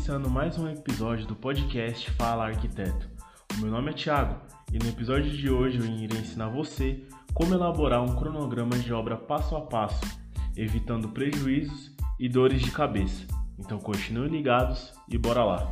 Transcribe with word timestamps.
Iniciando 0.00 0.30
mais 0.30 0.56
um 0.56 0.66
episódio 0.66 1.26
do 1.26 1.36
podcast 1.36 2.10
Fala 2.12 2.46
Arquiteto. 2.46 3.06
O 3.52 3.60
meu 3.60 3.70
nome 3.70 3.90
é 3.90 3.92
Thiago 3.92 4.40
e 4.72 4.78
no 4.78 4.88
episódio 4.88 5.30
de 5.30 5.50
hoje 5.50 5.76
eu 5.76 5.84
irei 5.84 6.20
ensinar 6.20 6.48
você 6.48 7.04
como 7.34 7.52
elaborar 7.52 8.02
um 8.02 8.16
cronograma 8.16 8.78
de 8.78 8.94
obra 8.94 9.14
passo 9.14 9.54
a 9.54 9.60
passo, 9.60 10.00
evitando 10.56 11.10
prejuízos 11.10 11.94
e 12.18 12.30
dores 12.30 12.62
de 12.62 12.70
cabeça. 12.70 13.26
Então 13.58 13.78
continuem 13.78 14.30
ligados 14.30 14.90
e 15.06 15.18
bora 15.18 15.44
lá! 15.44 15.70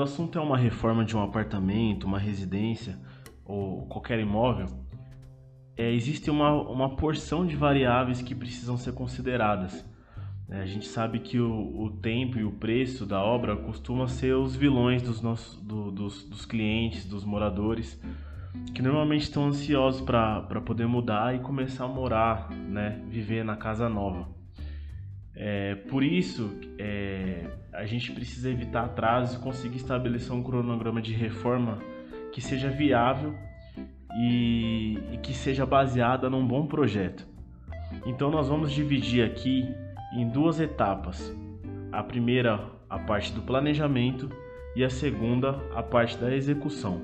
Quando 0.00 0.08
o 0.08 0.12
assunto 0.12 0.38
é 0.38 0.40
uma 0.40 0.56
reforma 0.56 1.04
de 1.04 1.14
um 1.14 1.22
apartamento, 1.22 2.06
uma 2.06 2.18
residência 2.18 2.98
ou 3.44 3.86
qualquer 3.86 4.18
imóvel, 4.18 4.66
é, 5.76 5.92
existe 5.92 6.30
uma, 6.30 6.52
uma 6.52 6.96
porção 6.96 7.46
de 7.46 7.54
variáveis 7.54 8.22
que 8.22 8.34
precisam 8.34 8.78
ser 8.78 8.92
consideradas. 8.92 9.84
É, 10.48 10.62
a 10.62 10.66
gente 10.66 10.86
sabe 10.86 11.18
que 11.18 11.38
o, 11.38 11.82
o, 11.82 11.90
tempo 11.90 12.38
e 12.38 12.44
o 12.44 12.52
preço 12.52 13.04
da 13.04 13.22
obra 13.22 13.54
costuma 13.56 14.08
ser 14.08 14.34
os 14.34 14.56
vilões 14.56 15.02
dos, 15.02 15.20
nossos, 15.20 15.60
do, 15.60 15.90
dos, 15.90 16.24
dos 16.24 16.46
clientes, 16.46 17.04
dos 17.04 17.22
moradores, 17.22 18.00
que 18.74 18.80
normalmente 18.80 19.22
estão 19.22 19.48
ansiosos 19.48 20.00
para 20.00 20.62
poder 20.64 20.86
mudar 20.86 21.34
e 21.34 21.40
começar 21.40 21.84
a 21.84 21.88
morar, 21.88 22.50
né, 22.50 23.02
viver 23.10 23.44
na 23.44 23.56
casa 23.56 23.86
nova. 23.86 24.39
É, 25.42 25.74
por 25.74 26.04
isso, 26.04 26.54
é, 26.78 27.46
a 27.72 27.86
gente 27.86 28.12
precisa 28.12 28.50
evitar 28.50 28.84
atrasos 28.84 29.36
e 29.36 29.38
conseguir 29.38 29.78
estabelecer 29.78 30.32
um 30.32 30.42
cronograma 30.42 31.00
de 31.00 31.14
reforma 31.14 31.78
que 32.30 32.42
seja 32.42 32.68
viável 32.68 33.34
e, 34.18 34.98
e 35.12 35.16
que 35.22 35.32
seja 35.32 35.64
baseada 35.64 36.28
num 36.28 36.46
bom 36.46 36.66
projeto. 36.66 37.26
Então, 38.04 38.30
nós 38.30 38.48
vamos 38.48 38.70
dividir 38.70 39.24
aqui 39.24 39.66
em 40.14 40.28
duas 40.28 40.60
etapas. 40.60 41.34
A 41.90 42.02
primeira, 42.02 42.62
a 42.90 42.98
parte 42.98 43.32
do 43.32 43.40
planejamento, 43.40 44.30
e 44.76 44.84
a 44.84 44.90
segunda, 44.90 45.58
a 45.74 45.82
parte 45.82 46.18
da 46.18 46.36
execução. 46.36 47.00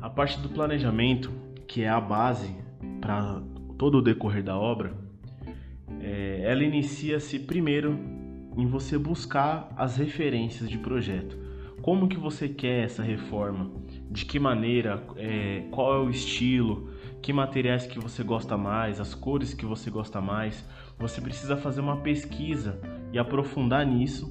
A 0.00 0.08
parte 0.08 0.40
do 0.40 0.48
planejamento, 0.48 1.30
que 1.66 1.82
é 1.82 1.88
a 1.90 2.00
base 2.00 2.56
para 2.98 3.42
todo 3.76 3.98
o 3.98 4.02
decorrer 4.02 4.42
da 4.42 4.56
obra, 4.56 4.94
é, 6.00 6.42
ela 6.44 6.62
inicia-se 6.62 7.38
primeiro 7.38 7.98
em 8.56 8.66
você 8.66 8.98
buscar 8.98 9.72
as 9.76 9.96
referências 9.96 10.68
de 10.68 10.78
projeto. 10.78 11.38
Como 11.82 12.08
que 12.08 12.18
você 12.18 12.48
quer 12.48 12.84
essa 12.84 13.02
reforma? 13.02 13.70
De 14.10 14.26
que 14.26 14.38
maneira? 14.38 15.02
É, 15.16 15.64
qual 15.70 15.94
é 15.94 15.98
o 15.98 16.10
estilo? 16.10 16.90
Que 17.22 17.32
materiais 17.32 17.86
que 17.86 17.98
você 17.98 18.22
gosta 18.22 18.56
mais? 18.56 19.00
As 19.00 19.14
cores 19.14 19.54
que 19.54 19.64
você 19.64 19.90
gosta 19.90 20.20
mais? 20.20 20.64
Você 20.98 21.20
precisa 21.20 21.56
fazer 21.56 21.80
uma 21.80 21.96
pesquisa 21.98 22.78
e 23.12 23.18
aprofundar 23.18 23.86
nisso 23.86 24.30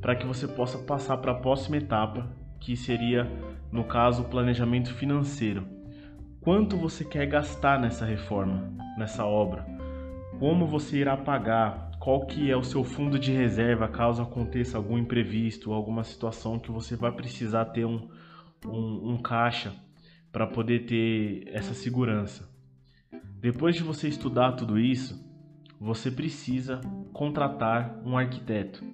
para 0.00 0.14
que 0.14 0.26
você 0.26 0.46
possa 0.46 0.76
passar 0.76 1.16
para 1.16 1.32
a 1.32 1.36
próxima 1.36 1.78
etapa, 1.78 2.30
que 2.60 2.76
seria, 2.76 3.30
no 3.72 3.84
caso, 3.84 4.22
o 4.22 4.26
planejamento 4.26 4.92
financeiro. 4.92 5.66
Quanto 6.42 6.76
você 6.76 7.02
quer 7.02 7.24
gastar 7.24 7.80
nessa 7.80 8.04
reforma, 8.04 8.70
nessa 8.98 9.24
obra? 9.24 9.73
Como 10.38 10.66
você 10.66 10.98
irá 10.98 11.16
pagar, 11.16 11.92
qual 11.98 12.26
que 12.26 12.50
é 12.50 12.56
o 12.56 12.62
seu 12.62 12.84
fundo 12.84 13.18
de 13.18 13.32
reserva 13.32 13.88
caso 13.88 14.22
aconteça 14.22 14.76
algum 14.76 14.98
imprevisto, 14.98 15.72
alguma 15.72 16.04
situação 16.04 16.58
que 16.58 16.70
você 16.70 16.96
vai 16.96 17.12
precisar 17.12 17.66
ter 17.66 17.84
um, 17.84 18.08
um, 18.66 19.12
um 19.12 19.22
caixa 19.22 19.74
para 20.30 20.46
poder 20.46 20.86
ter 20.86 21.48
essa 21.48 21.72
segurança. 21.72 22.52
Depois 23.40 23.76
de 23.76 23.82
você 23.82 24.08
estudar 24.08 24.52
tudo 24.52 24.78
isso, 24.78 25.22
você 25.80 26.10
precisa 26.10 26.80
contratar 27.12 28.00
um 28.04 28.16
arquiteto. 28.16 28.84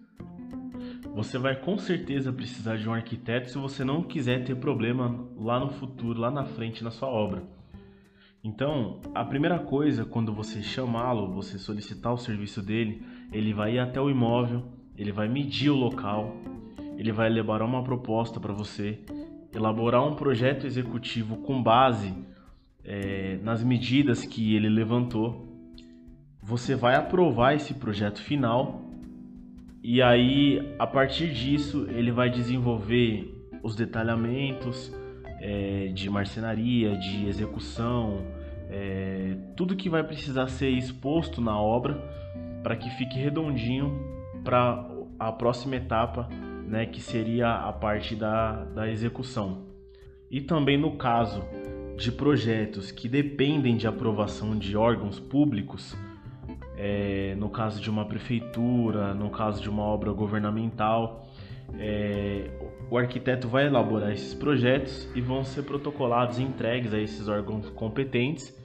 Você 1.14 1.38
vai 1.38 1.56
com 1.56 1.78
certeza 1.78 2.32
precisar 2.32 2.76
de 2.76 2.88
um 2.88 2.92
arquiteto 2.92 3.50
se 3.50 3.58
você 3.58 3.84
não 3.84 4.02
quiser 4.02 4.44
ter 4.44 4.56
problema 4.56 5.28
lá 5.36 5.58
no 5.58 5.70
futuro, 5.70 6.20
lá 6.20 6.30
na 6.30 6.44
frente 6.44 6.84
na 6.84 6.90
sua 6.90 7.08
obra. 7.08 7.42
Então, 8.42 9.00
a 9.14 9.24
primeira 9.24 9.58
coisa, 9.58 10.04
quando 10.04 10.32
você 10.32 10.62
chamá-lo, 10.62 11.32
você 11.32 11.58
solicitar 11.58 12.12
o 12.12 12.18
serviço 12.18 12.62
dele, 12.62 13.02
ele 13.32 13.52
vai 13.52 13.74
ir 13.74 13.78
até 13.78 14.00
o 14.00 14.08
imóvel, 14.08 14.64
ele 14.96 15.12
vai 15.12 15.28
medir 15.28 15.70
o 15.70 15.76
local, 15.76 16.34
ele 16.96 17.12
vai 17.12 17.30
elaborar 17.30 17.68
uma 17.68 17.84
proposta 17.84 18.40
para 18.40 18.52
você, 18.52 18.98
elaborar 19.54 20.06
um 20.06 20.14
projeto 20.14 20.66
executivo 20.66 21.36
com 21.38 21.62
base 21.62 22.14
é, 22.82 23.38
nas 23.42 23.62
medidas 23.62 24.24
que 24.24 24.54
ele 24.54 24.68
levantou. 24.68 25.46
Você 26.42 26.74
vai 26.74 26.94
aprovar 26.94 27.54
esse 27.54 27.74
projeto 27.74 28.22
final 28.22 28.90
e 29.82 30.02
aí, 30.02 30.74
a 30.78 30.86
partir 30.86 31.32
disso, 31.32 31.86
ele 31.88 32.10
vai 32.10 32.28
desenvolver 32.28 33.34
os 33.62 33.74
detalhamentos, 33.74 34.94
é, 35.40 35.90
de 35.92 36.08
marcenaria, 36.10 36.96
de 36.96 37.26
execução, 37.26 38.24
é, 38.68 39.36
tudo 39.56 39.74
que 39.74 39.88
vai 39.88 40.04
precisar 40.04 40.46
ser 40.48 40.70
exposto 40.70 41.40
na 41.40 41.58
obra 41.58 41.94
para 42.62 42.76
que 42.76 42.88
fique 42.90 43.18
redondinho 43.18 43.98
para 44.44 44.86
a 45.18 45.32
próxima 45.32 45.76
etapa, 45.76 46.28
né, 46.66 46.86
que 46.86 47.00
seria 47.00 47.52
a 47.52 47.72
parte 47.72 48.14
da, 48.14 48.64
da 48.64 48.88
execução. 48.88 49.66
E 50.30 50.40
também 50.40 50.78
no 50.78 50.96
caso 50.96 51.42
de 51.96 52.12
projetos 52.12 52.90
que 52.92 53.08
dependem 53.08 53.76
de 53.76 53.86
aprovação 53.86 54.56
de 54.56 54.76
órgãos 54.76 55.18
públicos, 55.18 55.96
é, 56.76 57.34
no 57.36 57.50
caso 57.50 57.80
de 57.80 57.90
uma 57.90 58.06
prefeitura, 58.06 59.12
no 59.12 59.28
caso 59.30 59.60
de 59.60 59.68
uma 59.68 59.82
obra 59.82 60.12
governamental, 60.12 61.28
é, 61.78 62.50
o 62.90 62.98
arquiteto 62.98 63.48
vai 63.48 63.66
elaborar 63.66 64.12
esses 64.12 64.34
projetos 64.34 65.08
e 65.14 65.20
vão 65.20 65.44
ser 65.44 65.62
protocolados 65.62 66.38
e 66.38 66.42
entregues 66.42 66.92
a 66.92 67.00
esses 67.00 67.28
órgãos 67.28 67.70
competentes, 67.70 68.58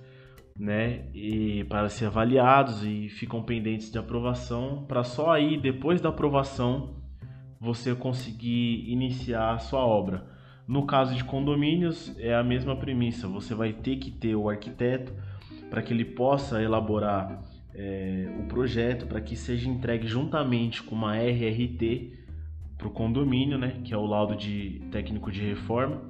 né, 0.57 1.05
e 1.13 1.65
para 1.65 1.89
ser 1.89 2.05
avaliados 2.05 2.83
e 2.83 3.09
ficam 3.09 3.44
pendentes 3.44 3.91
de 3.91 3.97
aprovação, 3.97 4.85
para 4.88 5.03
só 5.03 5.31
aí 5.31 5.57
depois 5.57 5.99
da 5.99 6.09
aprovação 6.09 6.95
você 7.59 7.94
conseguir 7.94 8.89
iniciar 8.89 9.53
a 9.53 9.59
sua 9.59 9.85
obra. 9.85 10.25
No 10.67 10.85
caso 10.85 11.13
de 11.13 11.23
condomínios 11.23 12.15
é 12.19 12.33
a 12.33 12.44
mesma 12.44 12.75
premissa, 12.75 13.27
você 13.27 13.53
vai 13.53 13.73
ter 13.73 13.97
que 13.97 14.09
ter 14.09 14.35
o 14.35 14.49
arquiteto 14.49 15.13
para 15.69 15.81
que 15.81 15.94
ele 15.94 16.06
possa 16.06 16.62
elaborar 16.62 17.44
é, 17.74 18.27
o 18.39 18.47
projeto 18.47 19.06
para 19.06 19.21
que 19.21 19.35
seja 19.35 19.69
entregue 19.69 20.07
juntamente 20.07 20.81
com 20.81 20.95
uma 20.95 21.18
RRT 21.18 22.25
para 22.77 22.88
o 22.88 22.92
condomínio, 22.92 23.57
né, 23.57 23.81
que 23.83 23.94
é 23.94 23.98
o 23.98 24.06
laudo 24.06 24.36
de 24.36 24.81
técnico 24.92 25.31
de 25.31 25.42
reforma, 25.42 26.01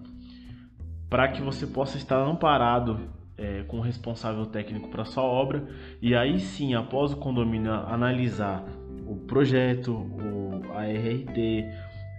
para 1.09 1.27
que 1.27 1.41
você 1.41 1.67
possa 1.67 1.97
estar 1.97 2.17
amparado 2.17 3.09
é, 3.37 3.63
com 3.63 3.77
o 3.77 3.81
responsável 3.81 4.45
técnico 4.45 4.89
para 4.89 5.05
sua 5.05 5.23
obra 5.23 5.67
e 6.01 6.15
aí 6.15 6.39
sim, 6.39 6.73
após 6.73 7.13
o 7.13 7.17
condomínio 7.17 7.71
analisar 7.71 8.63
o 9.05 9.15
projeto, 9.15 9.93
o, 9.93 10.71
a 10.73 10.85
RRT, 10.87 11.65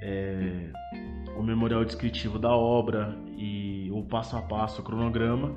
é, 0.03 0.71
o 1.37 1.43
memorial 1.43 1.85
descritivo 1.85 2.39
da 2.39 2.55
obra 2.55 3.17
e 3.37 3.91
o 3.93 4.03
passo 4.03 4.37
a 4.37 4.43
passo, 4.43 4.81
o 4.81 4.85
cronograma, 4.85 5.57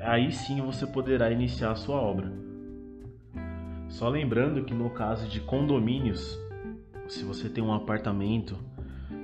aí 0.00 0.30
sim 0.30 0.60
você 0.60 0.86
poderá 0.86 1.30
iniciar 1.30 1.72
a 1.72 1.76
sua 1.76 1.96
obra. 1.96 2.32
Só 3.88 4.08
lembrando 4.08 4.64
que 4.64 4.72
no 4.72 4.90
caso 4.90 5.28
de 5.28 5.40
condomínios, 5.40 6.38
se 7.08 7.24
você 7.24 7.48
tem 7.48 7.62
um 7.62 7.72
apartamento 7.72 8.58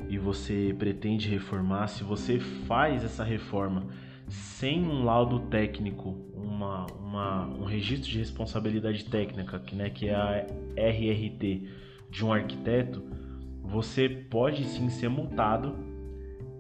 e 0.09 0.19
você 0.19 0.75
pretende 0.79 1.29
reformar, 1.29 1.89
se 1.89 2.03
você 2.03 2.39
faz 2.39 3.05
essa 3.05 3.25
reforma 3.25 3.87
sem 4.29 4.85
um 4.85 5.05
laudo 5.05 5.41
técnico, 5.41 6.17
uma, 6.35 6.87
uma, 7.01 7.47
um 7.47 7.65
registro 7.65 8.11
de 8.11 8.19
responsabilidade 8.19 9.05
técnica, 9.05 9.59
que, 9.59 9.75
né, 9.75 9.91
que 9.91 10.09
é 10.09 10.15
a 10.15 10.47
RRT 10.77 11.69
de 12.11 12.25
um 12.25 12.33
arquiteto, 12.33 13.03
você 13.63 14.09
pode 14.09 14.65
sim 14.65 14.89
ser 14.89 15.09
multado 15.09 15.77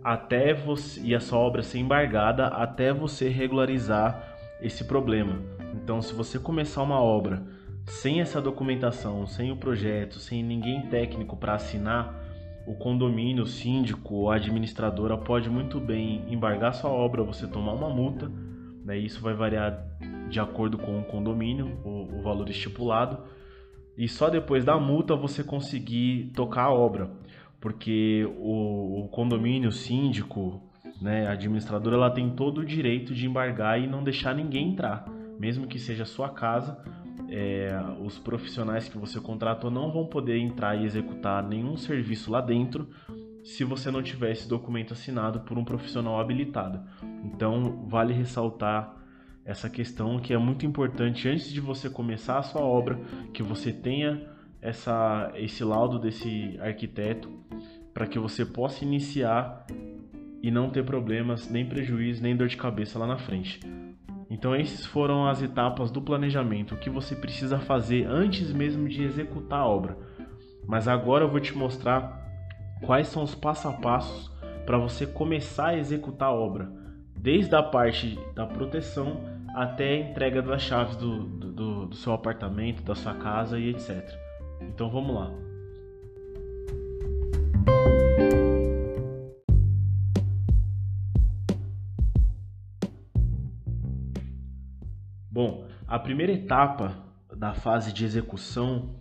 até 0.02 0.54
você 0.54 1.00
e 1.02 1.14
a 1.14 1.20
sua 1.20 1.38
obra 1.38 1.62
ser 1.62 1.78
embargada 1.78 2.46
até 2.46 2.92
você 2.92 3.28
regularizar 3.28 4.36
esse 4.60 4.84
problema. 4.84 5.38
Então, 5.74 6.00
se 6.00 6.14
você 6.14 6.38
começar 6.38 6.82
uma 6.82 7.00
obra 7.00 7.42
sem 7.88 8.20
essa 8.20 8.40
documentação, 8.40 9.26
sem 9.26 9.50
o 9.50 9.56
projeto, 9.56 10.18
sem 10.18 10.42
ninguém 10.42 10.82
técnico 10.88 11.36
para 11.36 11.54
assinar, 11.54 12.14
o 12.66 12.74
condomínio, 12.74 13.44
o 13.44 13.46
síndico, 13.46 14.28
a 14.28 14.36
administradora 14.36 15.16
pode 15.16 15.48
muito 15.48 15.80
bem 15.80 16.22
embargar 16.28 16.74
sua 16.74 16.90
obra, 16.90 17.22
você 17.22 17.46
tomar 17.46 17.72
uma 17.72 17.88
multa, 17.88 18.30
né? 18.84 18.98
Isso 18.98 19.22
vai 19.22 19.32
variar 19.32 19.82
de 20.28 20.38
acordo 20.38 20.76
com 20.76 20.98
o 20.98 21.04
condomínio, 21.04 21.78
o, 21.82 22.18
o 22.18 22.22
valor 22.22 22.48
estipulado. 22.50 23.24
e 23.96 24.06
só 24.06 24.28
depois 24.28 24.66
da 24.66 24.78
multa 24.78 25.16
você 25.16 25.42
conseguir 25.42 26.30
tocar 26.34 26.64
a 26.64 26.72
obra, 26.72 27.10
porque 27.58 28.28
o, 28.36 29.04
o 29.04 29.08
condomínio, 29.08 29.70
o 29.70 29.72
síndico, 29.72 30.62
né, 31.00 31.26
a 31.26 31.32
administradora, 31.32 31.96
ela 31.96 32.10
tem 32.10 32.28
todo 32.30 32.58
o 32.58 32.64
direito 32.66 33.14
de 33.14 33.26
embargar 33.26 33.80
e 33.80 33.86
não 33.86 34.04
deixar 34.04 34.34
ninguém 34.34 34.72
entrar, 34.72 35.06
mesmo 35.38 35.66
que 35.66 35.78
seja 35.78 36.04
sua 36.04 36.28
casa. 36.28 36.78
É, 37.30 37.78
os 38.02 38.18
profissionais 38.18 38.88
que 38.88 38.96
você 38.96 39.20
contratou 39.20 39.70
não 39.70 39.92
vão 39.92 40.06
poder 40.06 40.38
entrar 40.38 40.76
e 40.76 40.84
executar 40.84 41.46
nenhum 41.46 41.76
serviço 41.76 42.30
lá 42.30 42.40
dentro 42.40 42.88
se 43.44 43.64
você 43.64 43.90
não 43.90 44.02
tiver 44.02 44.32
esse 44.32 44.48
documento 44.48 44.92
assinado 44.92 45.40
por 45.40 45.58
um 45.58 45.64
profissional 45.64 46.20
habilitado. 46.20 46.80
Então, 47.24 47.86
vale 47.86 48.12
ressaltar 48.12 48.94
essa 49.44 49.70
questão 49.70 50.18
que 50.18 50.34
é 50.34 50.38
muito 50.38 50.66
importante 50.66 51.28
antes 51.28 51.50
de 51.50 51.60
você 51.60 51.88
começar 51.88 52.38
a 52.38 52.42
sua 52.42 52.60
obra, 52.60 53.00
que 53.32 53.42
você 53.42 53.72
tenha 53.72 54.28
essa, 54.60 55.32
esse 55.36 55.64
laudo 55.64 55.98
desse 55.98 56.58
arquiteto 56.60 57.30
para 57.94 58.06
que 58.06 58.18
você 58.18 58.44
possa 58.44 58.84
iniciar 58.84 59.66
e 60.42 60.50
não 60.50 60.70
ter 60.70 60.84
problemas, 60.84 61.50
nem 61.50 61.66
prejuízo, 61.66 62.22
nem 62.22 62.36
dor 62.36 62.48
de 62.48 62.56
cabeça 62.56 62.98
lá 62.98 63.06
na 63.06 63.16
frente. 63.16 63.60
Então, 64.30 64.54
essas 64.54 64.84
foram 64.84 65.26
as 65.26 65.42
etapas 65.42 65.90
do 65.90 66.02
planejamento, 66.02 66.74
o 66.74 66.78
que 66.78 66.90
você 66.90 67.16
precisa 67.16 67.58
fazer 67.58 68.06
antes 68.06 68.52
mesmo 68.52 68.88
de 68.88 69.02
executar 69.02 69.60
a 69.60 69.66
obra. 69.66 69.96
Mas 70.66 70.86
agora 70.86 71.24
eu 71.24 71.30
vou 71.30 71.40
te 71.40 71.56
mostrar 71.56 72.26
quais 72.84 73.08
são 73.08 73.22
os 73.22 73.34
passo 73.34 73.68
a 73.68 73.72
passos 73.72 74.30
para 74.66 74.76
você 74.76 75.06
começar 75.06 75.68
a 75.68 75.78
executar 75.78 76.28
a 76.28 76.34
obra, 76.34 76.70
desde 77.16 77.54
a 77.54 77.62
parte 77.62 78.18
da 78.34 78.46
proteção 78.46 79.20
até 79.54 79.94
a 79.94 80.10
entrega 80.10 80.42
das 80.42 80.60
chaves 80.60 80.94
do, 80.96 81.24
do, 81.24 81.86
do 81.86 81.96
seu 81.96 82.12
apartamento, 82.12 82.82
da 82.82 82.94
sua 82.94 83.14
casa 83.14 83.58
e 83.58 83.70
etc. 83.70 84.14
Então 84.60 84.90
vamos 84.90 85.14
lá. 85.14 85.47
A 95.88 95.98
primeira 95.98 96.32
etapa 96.32 96.98
da 97.34 97.54
fase 97.54 97.94
de 97.94 98.04
execução 98.04 98.94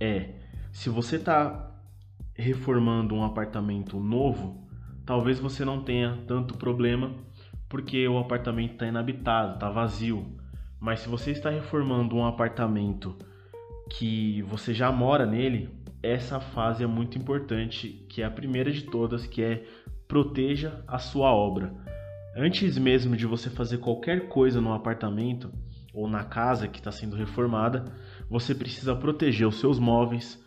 é 0.00 0.30
se 0.72 0.90
você 0.90 1.16
está 1.16 1.72
reformando 2.34 3.14
um 3.14 3.22
apartamento 3.22 4.00
novo, 4.00 4.66
talvez 5.06 5.38
você 5.38 5.64
não 5.64 5.84
tenha 5.84 6.18
tanto 6.26 6.58
problema 6.58 7.14
porque 7.68 8.08
o 8.08 8.18
apartamento 8.18 8.72
está 8.72 8.86
inabitado, 8.88 9.54
está 9.54 9.70
vazio. 9.70 10.36
Mas 10.80 11.00
se 11.00 11.08
você 11.08 11.30
está 11.30 11.48
reformando 11.48 12.16
um 12.16 12.26
apartamento 12.26 13.16
que 13.88 14.42
você 14.42 14.74
já 14.74 14.90
mora 14.90 15.24
nele, 15.24 15.70
essa 16.02 16.40
fase 16.40 16.82
é 16.82 16.88
muito 16.88 17.16
importante, 17.16 18.04
que 18.08 18.20
é 18.20 18.24
a 18.24 18.30
primeira 18.30 18.72
de 18.72 18.82
todas, 18.82 19.26
que 19.26 19.42
é 19.42 19.64
proteja 20.08 20.82
a 20.88 20.98
sua 20.98 21.32
obra. 21.32 21.72
Antes 22.36 22.76
mesmo 22.76 23.16
de 23.16 23.26
você 23.26 23.48
fazer 23.48 23.78
qualquer 23.78 24.28
coisa 24.28 24.60
no 24.60 24.72
apartamento 24.72 25.50
ou 25.96 26.06
na 26.06 26.22
casa 26.22 26.68
que 26.68 26.78
está 26.78 26.92
sendo 26.92 27.16
reformada, 27.16 27.86
você 28.28 28.54
precisa 28.54 28.94
proteger 28.94 29.48
os 29.48 29.58
seus 29.58 29.78
móveis, 29.78 30.38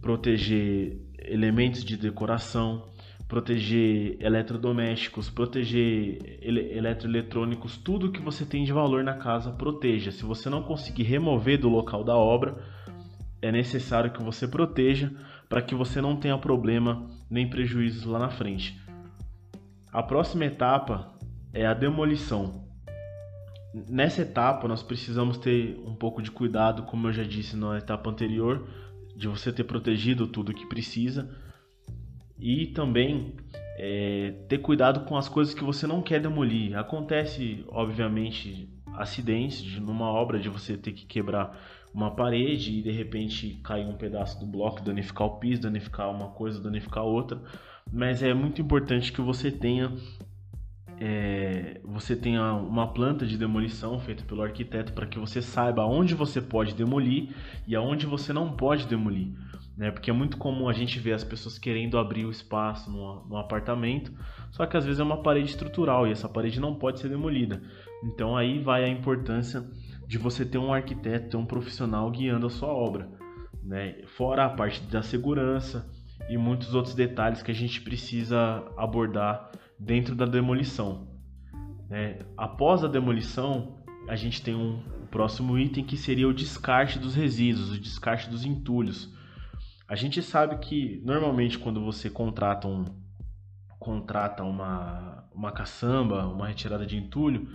proteger 0.00 0.98
elementos 1.18 1.84
de 1.84 1.98
decoração, 1.98 2.88
proteger 3.28 4.16
eletrodomésticos, 4.20 5.28
proteger 5.28 6.38
ele 6.40 6.74
eletroeletrônicos, 6.74 7.76
tudo 7.76 8.10
que 8.10 8.22
você 8.22 8.46
tem 8.46 8.64
de 8.64 8.72
valor 8.72 9.04
na 9.04 9.14
casa, 9.14 9.50
proteja. 9.50 10.10
Se 10.10 10.24
você 10.24 10.48
não 10.48 10.62
conseguir 10.62 11.02
remover 11.02 11.60
do 11.60 11.68
local 11.68 12.02
da 12.02 12.16
obra, 12.16 12.56
é 13.42 13.52
necessário 13.52 14.12
que 14.12 14.22
você 14.22 14.48
proteja 14.48 15.12
para 15.46 15.60
que 15.60 15.74
você 15.74 16.00
não 16.00 16.16
tenha 16.16 16.38
problema 16.38 17.06
nem 17.28 17.50
prejuízos 17.50 18.06
lá 18.06 18.18
na 18.18 18.30
frente. 18.30 18.80
A 19.92 20.02
próxima 20.02 20.46
etapa 20.46 21.14
é 21.52 21.66
a 21.66 21.74
demolição. 21.74 22.65
Nessa 23.90 24.22
etapa, 24.22 24.66
nós 24.66 24.82
precisamos 24.82 25.36
ter 25.36 25.78
um 25.84 25.94
pouco 25.94 26.22
de 26.22 26.30
cuidado, 26.30 26.84
como 26.84 27.08
eu 27.08 27.12
já 27.12 27.24
disse 27.24 27.54
na 27.56 27.76
etapa 27.76 28.08
anterior, 28.08 28.66
de 29.14 29.28
você 29.28 29.52
ter 29.52 29.64
protegido 29.64 30.26
tudo 30.26 30.54
que 30.54 30.66
precisa 30.66 31.28
e 32.38 32.68
também 32.68 33.34
é, 33.76 34.32
ter 34.48 34.58
cuidado 34.58 35.00
com 35.00 35.14
as 35.14 35.28
coisas 35.28 35.52
que 35.52 35.62
você 35.62 35.86
não 35.86 36.00
quer 36.00 36.22
demolir. 36.22 36.74
Acontece, 36.74 37.66
obviamente, 37.68 38.66
acidentes 38.94 39.62
de 39.62 39.78
numa 39.78 40.10
obra 40.10 40.38
de 40.38 40.48
você 40.48 40.74
ter 40.78 40.92
que 40.92 41.04
quebrar 41.04 41.58
uma 41.92 42.10
parede 42.10 42.78
e 42.78 42.82
de 42.82 42.90
repente 42.90 43.60
cair 43.62 43.86
um 43.86 43.96
pedaço 43.96 44.40
do 44.40 44.46
bloco, 44.46 44.80
danificar 44.80 45.26
o 45.26 45.38
piso, 45.38 45.60
danificar 45.60 46.10
uma 46.10 46.28
coisa, 46.28 46.62
danificar 46.62 47.04
outra. 47.04 47.42
Mas 47.92 48.22
é 48.22 48.32
muito 48.32 48.62
importante 48.62 49.12
que 49.12 49.20
você 49.20 49.50
tenha 49.50 49.92
é, 50.98 51.80
você 51.84 52.16
tenha 52.16 52.54
uma 52.54 52.92
planta 52.92 53.26
de 53.26 53.36
demolição 53.36 53.98
feita 53.98 54.24
pelo 54.24 54.42
arquiteto 54.42 54.92
para 54.92 55.06
que 55.06 55.18
você 55.18 55.42
saiba 55.42 55.84
onde 55.84 56.14
você 56.14 56.40
pode 56.40 56.74
demolir 56.74 57.34
e 57.66 57.76
aonde 57.76 58.06
você 58.06 58.32
não 58.32 58.52
pode 58.52 58.86
demolir. 58.86 59.28
Né? 59.76 59.90
Porque 59.90 60.08
é 60.08 60.12
muito 60.12 60.38
comum 60.38 60.68
a 60.68 60.72
gente 60.72 60.98
ver 60.98 61.12
as 61.12 61.22
pessoas 61.22 61.58
querendo 61.58 61.98
abrir 61.98 62.24
o 62.24 62.30
espaço 62.30 62.90
no, 62.90 63.36
apartamento, 63.36 64.10
só 64.50 64.64
que 64.64 64.76
às 64.76 64.84
vezes 64.84 64.98
é 64.98 65.04
uma 65.04 65.22
parede 65.22 65.50
estrutural 65.50 66.06
e 66.06 66.12
essa 66.12 66.28
parede 66.28 66.58
não 66.58 66.74
pode 66.74 66.98
ser 66.98 67.08
demolida. 67.08 67.62
Então 68.02 68.36
aí 68.36 68.58
vai 68.58 68.84
a 68.84 68.88
importância 68.88 69.62
de 70.08 70.16
você 70.16 70.46
ter 70.46 70.58
um 70.58 70.72
arquiteto, 70.72 71.30
ter 71.30 71.36
um 71.36 71.44
profissional 71.44 72.10
guiando 72.10 72.46
a 72.46 72.50
sua 72.50 72.68
obra. 72.68 73.06
Né? 73.62 74.02
Fora 74.16 74.46
a 74.46 74.48
parte 74.48 74.80
da 74.84 75.02
segurança 75.02 75.86
e 76.30 76.38
muitos 76.38 76.74
outros 76.74 76.94
detalhes 76.94 77.42
que 77.42 77.50
a 77.50 77.54
gente 77.54 77.82
precisa 77.82 78.64
abordar 78.78 79.50
dentro 79.78 80.14
da 80.14 80.26
demolição. 80.26 81.08
Né? 81.88 82.18
Após 82.36 82.82
a 82.84 82.88
demolição, 82.88 83.76
a 84.08 84.16
gente 84.16 84.42
tem 84.42 84.54
um 84.54 84.82
próximo 85.10 85.58
item 85.58 85.84
que 85.84 85.96
seria 85.96 86.28
o 86.28 86.34
descarte 86.34 86.98
dos 86.98 87.14
resíduos, 87.14 87.72
o 87.72 87.80
descarte 87.80 88.28
dos 88.28 88.44
entulhos. 88.44 89.14
A 89.88 89.94
gente 89.94 90.22
sabe 90.22 90.58
que 90.58 91.00
normalmente 91.04 91.58
quando 91.58 91.80
você 91.80 92.10
contrata 92.10 92.66
um 92.66 92.84
contrata 93.78 94.42
uma, 94.42 95.24
uma 95.32 95.52
caçamba, 95.52 96.26
uma 96.26 96.48
retirada 96.48 96.84
de 96.84 96.96
entulho, 96.96 97.48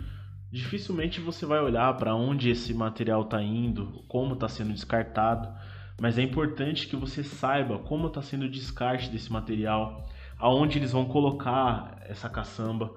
dificilmente 0.49 1.19
você 1.19 1.45
vai 1.45 1.59
olhar 1.59 1.93
para 1.97 2.15
onde 2.15 2.49
esse 2.49 2.73
material 2.73 3.23
está 3.23 3.41
indo, 3.41 4.05
como 4.07 4.33
está 4.33 4.47
sendo 4.47 4.71
descartado, 4.71 5.53
mas 5.99 6.17
é 6.17 6.21
importante 6.21 6.87
que 6.87 6.95
você 6.95 7.21
saiba 7.21 7.79
como 7.79 8.07
está 8.07 8.21
sendo 8.21 8.45
o 8.45 8.49
descarte 8.49 9.09
desse 9.09 9.29
material, 9.29 10.07
aonde 10.41 10.79
eles 10.79 10.91
vão 10.91 11.05
colocar 11.05 12.01
essa 12.09 12.27
caçamba, 12.27 12.91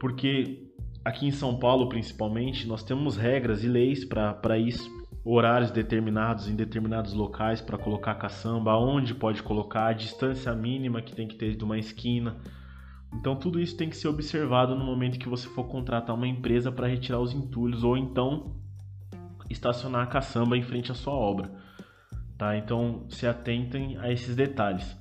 porque 0.00 0.66
aqui 1.04 1.26
em 1.26 1.30
São 1.30 1.58
Paulo 1.58 1.88
principalmente 1.88 2.66
nós 2.66 2.82
temos 2.82 3.16
regras 3.16 3.62
e 3.62 3.68
leis 3.68 4.04
para 4.04 4.58
isso, 4.58 4.90
horários 5.24 5.70
determinados 5.70 6.48
em 6.48 6.56
determinados 6.56 7.12
locais 7.12 7.60
para 7.60 7.76
colocar 7.76 8.14
caçamba, 8.14 8.72
aonde 8.72 9.14
pode 9.14 9.42
colocar, 9.42 9.88
a 9.88 9.92
distância 9.92 10.54
mínima 10.54 11.02
que 11.02 11.14
tem 11.14 11.28
que 11.28 11.36
ter 11.36 11.54
de 11.54 11.62
uma 11.62 11.78
esquina. 11.78 12.36
Então 13.14 13.36
tudo 13.36 13.60
isso 13.60 13.76
tem 13.76 13.90
que 13.90 13.96
ser 13.96 14.08
observado 14.08 14.74
no 14.74 14.84
momento 14.84 15.18
que 15.18 15.28
você 15.28 15.46
for 15.48 15.64
contratar 15.64 16.16
uma 16.16 16.26
empresa 16.26 16.72
para 16.72 16.86
retirar 16.86 17.20
os 17.20 17.34
entulhos 17.34 17.84
ou 17.84 17.96
então 17.96 18.56
estacionar 19.50 20.02
a 20.02 20.06
caçamba 20.06 20.56
em 20.56 20.62
frente 20.62 20.90
à 20.90 20.94
sua 20.94 21.14
obra. 21.14 21.50
Tá? 22.38 22.56
Então 22.56 23.04
se 23.10 23.26
atentem 23.26 23.98
a 23.98 24.10
esses 24.10 24.34
detalhes. 24.34 24.96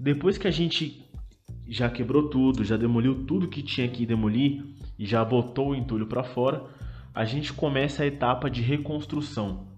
Depois 0.00 0.38
que 0.38 0.48
a 0.48 0.50
gente 0.50 1.04
já 1.68 1.90
quebrou 1.90 2.30
tudo, 2.30 2.64
já 2.64 2.74
demoliu 2.78 3.26
tudo 3.26 3.46
que 3.46 3.62
tinha 3.62 3.86
que 3.86 4.06
demolir 4.06 4.64
e 4.98 5.04
já 5.04 5.22
botou 5.22 5.68
o 5.68 5.74
entulho 5.74 6.06
para 6.06 6.24
fora, 6.24 6.64
a 7.14 7.26
gente 7.26 7.52
começa 7.52 8.02
a 8.02 8.06
etapa 8.06 8.48
de 8.48 8.62
reconstrução. 8.62 9.68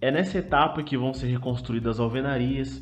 É 0.00 0.12
nessa 0.12 0.38
etapa 0.38 0.84
que 0.84 0.96
vão 0.96 1.12
ser 1.12 1.26
reconstruídas 1.26 1.96
as 1.96 2.00
alvenarias, 2.00 2.80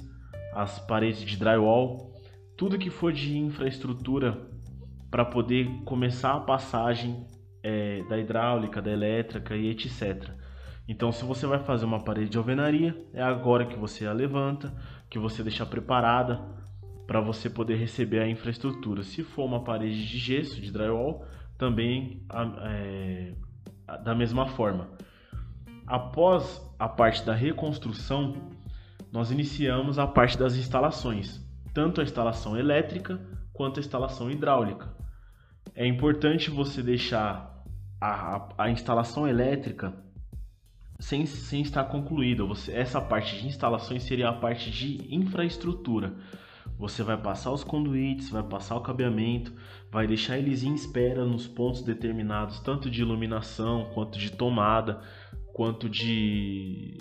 as 0.54 0.78
paredes 0.78 1.23
de 1.23 1.38
drywall, 1.38 2.12
tudo 2.54 2.76
que 2.76 2.90
for 2.90 3.14
de 3.14 3.38
infraestrutura 3.38 4.47
para 5.11 5.25
poder 5.25 5.71
começar 5.87 6.35
a 6.35 6.40
passagem 6.40 7.26
é, 7.62 8.02
da 8.11 8.18
hidráulica, 8.18 8.82
da 8.82 8.90
elétrica 8.90 9.56
e 9.56 9.71
etc. 9.71 10.28
Então, 10.86 11.12
se 11.12 11.24
você 11.24 11.46
vai 11.46 11.60
fazer 11.60 11.84
uma 11.84 12.02
parede 12.02 12.30
de 12.30 12.38
alvenaria, 12.38 12.96
é 13.12 13.22
agora 13.22 13.66
que 13.66 13.76
você 13.76 14.06
a 14.06 14.12
levanta, 14.12 14.74
que 15.08 15.18
você 15.18 15.42
deixa 15.42 15.64
preparada 15.64 16.42
para 17.06 17.20
você 17.20 17.48
poder 17.48 17.76
receber 17.76 18.20
a 18.20 18.28
infraestrutura. 18.28 19.02
Se 19.02 19.22
for 19.22 19.44
uma 19.44 19.62
parede 19.62 20.06
de 20.06 20.18
gesso, 20.18 20.60
de 20.60 20.72
drywall, 20.72 21.24
também 21.56 22.26
é, 22.62 23.34
da 24.02 24.14
mesma 24.14 24.46
forma. 24.46 24.90
Após 25.86 26.60
a 26.78 26.88
parte 26.88 27.24
da 27.24 27.34
reconstrução, 27.34 28.50
nós 29.12 29.30
iniciamos 29.30 29.98
a 29.98 30.06
parte 30.06 30.38
das 30.38 30.56
instalações, 30.56 31.40
tanto 31.72 32.00
a 32.00 32.04
instalação 32.04 32.56
elétrica 32.56 33.20
quanto 33.52 33.78
a 33.78 33.80
instalação 33.80 34.30
hidráulica. 34.30 34.96
É 35.74 35.86
importante 35.86 36.50
você 36.50 36.82
deixar 36.82 37.62
a, 38.00 38.36
a, 38.36 38.48
a 38.58 38.70
instalação 38.70 39.28
elétrica 39.28 39.92
sem, 41.02 41.26
sem 41.26 41.62
estar 41.62 41.85
concluída. 41.85 42.44
Você, 42.44 42.73
essa 42.73 43.00
parte 43.00 43.37
de 43.37 43.49
instalações 43.49 44.04
seria 44.04 44.28
a 44.28 44.32
parte 44.32 44.71
de 44.71 45.12
infraestrutura. 45.12 46.14
Você 46.78 47.02
vai 47.02 47.16
passar 47.16 47.50
os 47.50 47.64
conduítes, 47.64 48.30
vai 48.30 48.42
passar 48.44 48.76
o 48.76 48.80
cabeamento, 48.80 49.52
vai 49.90 50.06
deixar 50.06 50.38
eles 50.38 50.62
em 50.62 50.73
espera 50.73 51.25
nos 51.25 51.47
pontos 51.47 51.82
determinados, 51.82 52.61
tanto 52.61 52.88
de 52.88 53.02
iluminação, 53.02 53.90
quanto 53.92 54.16
de 54.16 54.30
tomada, 54.30 55.02
quanto 55.52 55.88
de 55.88 56.99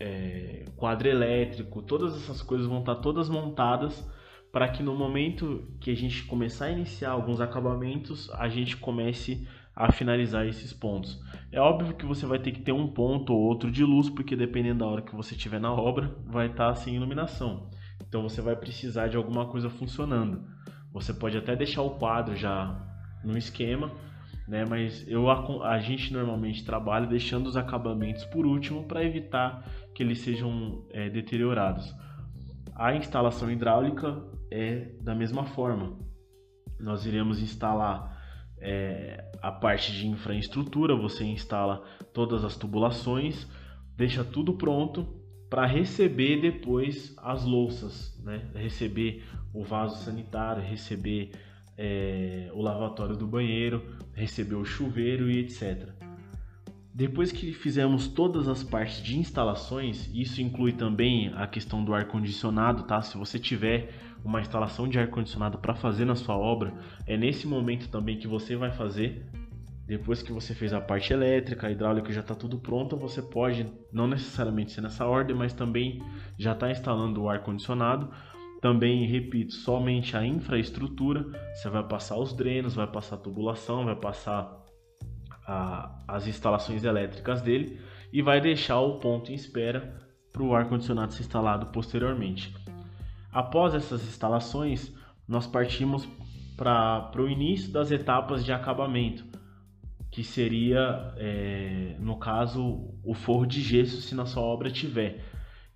é, 0.00 0.64
quadro 0.74 1.06
elétrico. 1.06 1.82
Todas 1.82 2.16
essas 2.16 2.40
coisas 2.40 2.66
vão 2.66 2.80
estar 2.80 2.96
todas 2.96 3.28
montadas 3.28 4.10
para 4.50 4.68
que 4.68 4.82
no 4.82 4.94
momento 4.94 5.70
que 5.78 5.90
a 5.90 5.94
gente 5.94 6.24
começar 6.24 6.66
a 6.66 6.70
iniciar 6.70 7.10
alguns 7.10 7.38
acabamentos, 7.38 8.30
a 8.30 8.48
gente 8.48 8.78
comece 8.78 9.46
a 9.76 9.92
finalizar 9.92 10.46
esses 10.46 10.72
pontos. 10.72 11.22
É 11.52 11.60
óbvio 11.60 11.94
que 11.94 12.06
você 12.06 12.24
vai 12.24 12.38
ter 12.38 12.50
que 12.50 12.62
ter 12.62 12.72
um 12.72 12.88
ponto 12.88 13.34
ou 13.34 13.40
outro 13.40 13.70
de 13.70 13.84
luz, 13.84 14.08
porque 14.08 14.34
dependendo 14.34 14.78
da 14.78 14.86
hora 14.86 15.02
que 15.02 15.14
você 15.14 15.34
estiver 15.34 15.60
na 15.60 15.70
obra, 15.70 16.16
vai 16.24 16.46
estar 16.46 16.74
sem 16.74 16.96
iluminação. 16.96 17.68
Então 18.08 18.22
você 18.22 18.40
vai 18.40 18.56
precisar 18.56 19.08
de 19.08 19.18
alguma 19.18 19.46
coisa 19.46 19.68
funcionando. 19.68 20.42
Você 20.92 21.12
pode 21.12 21.36
até 21.36 21.54
deixar 21.54 21.82
o 21.82 21.98
quadro 21.98 22.34
já 22.34 22.74
no 23.22 23.36
esquema, 23.36 23.92
né? 24.48 24.64
Mas 24.64 25.06
eu 25.06 25.30
a, 25.30 25.78
gente 25.78 26.10
normalmente 26.10 26.64
trabalha 26.64 27.06
deixando 27.06 27.46
os 27.46 27.56
acabamentos 27.56 28.24
por 28.24 28.46
último 28.46 28.84
para 28.84 29.04
evitar 29.04 29.62
que 29.94 30.02
eles 30.02 30.20
sejam 30.20 30.86
é, 30.90 31.10
deteriorados. 31.10 31.94
A 32.74 32.94
instalação 32.94 33.50
hidráulica 33.50 34.22
é 34.50 34.92
da 35.02 35.14
mesma 35.14 35.44
forma. 35.44 35.98
Nós 36.80 37.04
iremos 37.04 37.42
instalar 37.42 38.16
é, 38.58 39.25
a 39.46 39.52
parte 39.52 39.92
de 39.92 40.08
infraestrutura, 40.08 40.96
você 40.96 41.24
instala 41.24 41.80
todas 42.12 42.44
as 42.44 42.56
tubulações, 42.56 43.46
deixa 43.96 44.24
tudo 44.24 44.54
pronto 44.54 45.06
para 45.48 45.64
receber 45.64 46.40
depois 46.40 47.14
as 47.18 47.44
louças, 47.44 48.20
né? 48.24 48.50
receber 48.56 49.22
o 49.54 49.62
vaso 49.62 50.02
sanitário, 50.04 50.60
receber 50.60 51.30
é, 51.78 52.50
o 52.54 52.60
lavatório 52.60 53.16
do 53.16 53.24
banheiro, 53.24 53.96
receber 54.14 54.56
o 54.56 54.64
chuveiro 54.64 55.30
e 55.30 55.38
etc. 55.38 55.90
Depois 56.92 57.30
que 57.30 57.52
fizemos 57.52 58.08
todas 58.08 58.48
as 58.48 58.64
partes 58.64 59.00
de 59.00 59.16
instalações, 59.16 60.10
isso 60.12 60.42
inclui 60.42 60.72
também 60.72 61.32
a 61.36 61.46
questão 61.46 61.84
do 61.84 61.94
ar 61.94 62.08
condicionado, 62.08 62.82
tá? 62.82 63.00
Se 63.00 63.16
você 63.16 63.38
tiver 63.38 64.15
uma 64.26 64.40
instalação 64.40 64.88
de 64.88 64.98
ar 64.98 65.06
condicionado 65.06 65.58
para 65.58 65.72
fazer 65.72 66.04
na 66.04 66.16
sua 66.16 66.36
obra, 66.36 66.74
é 67.06 67.16
nesse 67.16 67.46
momento 67.46 67.88
também 67.88 68.18
que 68.18 68.26
você 68.26 68.56
vai 68.56 68.72
fazer. 68.72 69.24
Depois 69.86 70.20
que 70.20 70.32
você 70.32 70.52
fez 70.52 70.72
a 70.72 70.80
parte 70.80 71.12
elétrica, 71.12 71.68
a 71.68 71.70
hidráulica 71.70 72.12
já 72.12 72.20
está 72.20 72.34
tudo 72.34 72.58
pronto, 72.58 72.96
você 72.96 73.22
pode, 73.22 73.72
não 73.92 74.08
necessariamente 74.08 74.72
ser 74.72 74.80
nessa 74.80 75.06
ordem, 75.06 75.36
mas 75.36 75.52
também 75.52 76.02
já 76.36 76.52
está 76.52 76.68
instalando 76.68 77.22
o 77.22 77.30
ar 77.30 77.44
condicionado. 77.44 78.10
Também, 78.60 79.06
repito, 79.06 79.52
somente 79.54 80.16
a 80.16 80.26
infraestrutura, 80.26 81.24
você 81.54 81.70
vai 81.70 81.86
passar 81.86 82.18
os 82.18 82.32
drenos, 82.32 82.74
vai 82.74 82.88
passar 82.88 83.14
a 83.14 83.20
tubulação, 83.20 83.84
vai 83.84 83.94
passar 83.94 84.60
a, 85.46 85.96
as 86.08 86.26
instalações 86.26 86.82
elétricas 86.82 87.40
dele 87.40 87.78
e 88.12 88.20
vai 88.22 88.40
deixar 88.40 88.80
o 88.80 88.98
ponto 88.98 89.30
em 89.30 89.36
espera 89.36 90.04
para 90.32 90.42
o 90.42 90.52
ar-condicionado 90.52 91.12
ser 91.12 91.22
instalado 91.22 91.66
posteriormente. 91.66 92.52
Após 93.36 93.74
essas 93.74 94.02
instalações, 94.02 94.90
nós 95.28 95.46
partimos 95.46 96.08
para 96.56 97.12
o 97.18 97.28
início 97.28 97.70
das 97.70 97.90
etapas 97.90 98.42
de 98.42 98.50
acabamento, 98.50 99.26
que 100.10 100.24
seria, 100.24 101.12
é, 101.18 101.96
no 102.00 102.16
caso, 102.16 102.94
o 103.04 103.12
forro 103.12 103.44
de 103.44 103.60
gesso 103.60 104.00
se 104.00 104.14
na 104.14 104.24
sua 104.24 104.42
obra 104.42 104.70
tiver. 104.70 105.22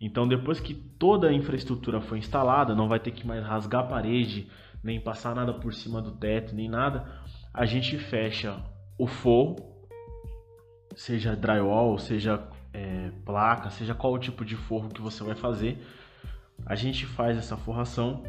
Então, 0.00 0.26
depois 0.26 0.59
que 0.59 0.73
toda 0.73 1.29
a 1.29 1.35
infraestrutura 1.35 2.00
foi 2.00 2.17
instalada, 2.17 2.75
não 2.75 2.88
vai 2.88 2.99
ter 2.99 3.11
que 3.11 3.26
mais 3.26 3.45
rasgar 3.45 3.83
a 3.83 3.87
parede, 3.87 4.49
nem 4.83 4.99
passar 4.99 5.35
nada 5.35 5.52
por 5.52 5.75
cima 5.75 6.00
do 6.00 6.12
teto, 6.12 6.55
nem 6.55 6.67
nada, 6.67 7.12
a 7.52 7.67
gente 7.67 7.99
fecha 7.99 8.57
o 8.97 9.07
forro, 9.07 9.57
seja 10.97 11.37
drywall, 11.37 11.99
seja 11.99 12.43
é, 12.73 13.11
placa, 13.23 13.69
seja 13.69 13.95
qual 13.95 14.14
o 14.14 14.19
tipo 14.19 14.47
de 14.47 14.57
forro 14.57 14.88
que 14.88 15.02
você 15.02 15.23
vai 15.23 15.35
fazer, 15.35 15.79
a 16.67 16.75
gente 16.75 17.07
faz 17.07 17.37
essa 17.37 17.57
forração 17.57 18.23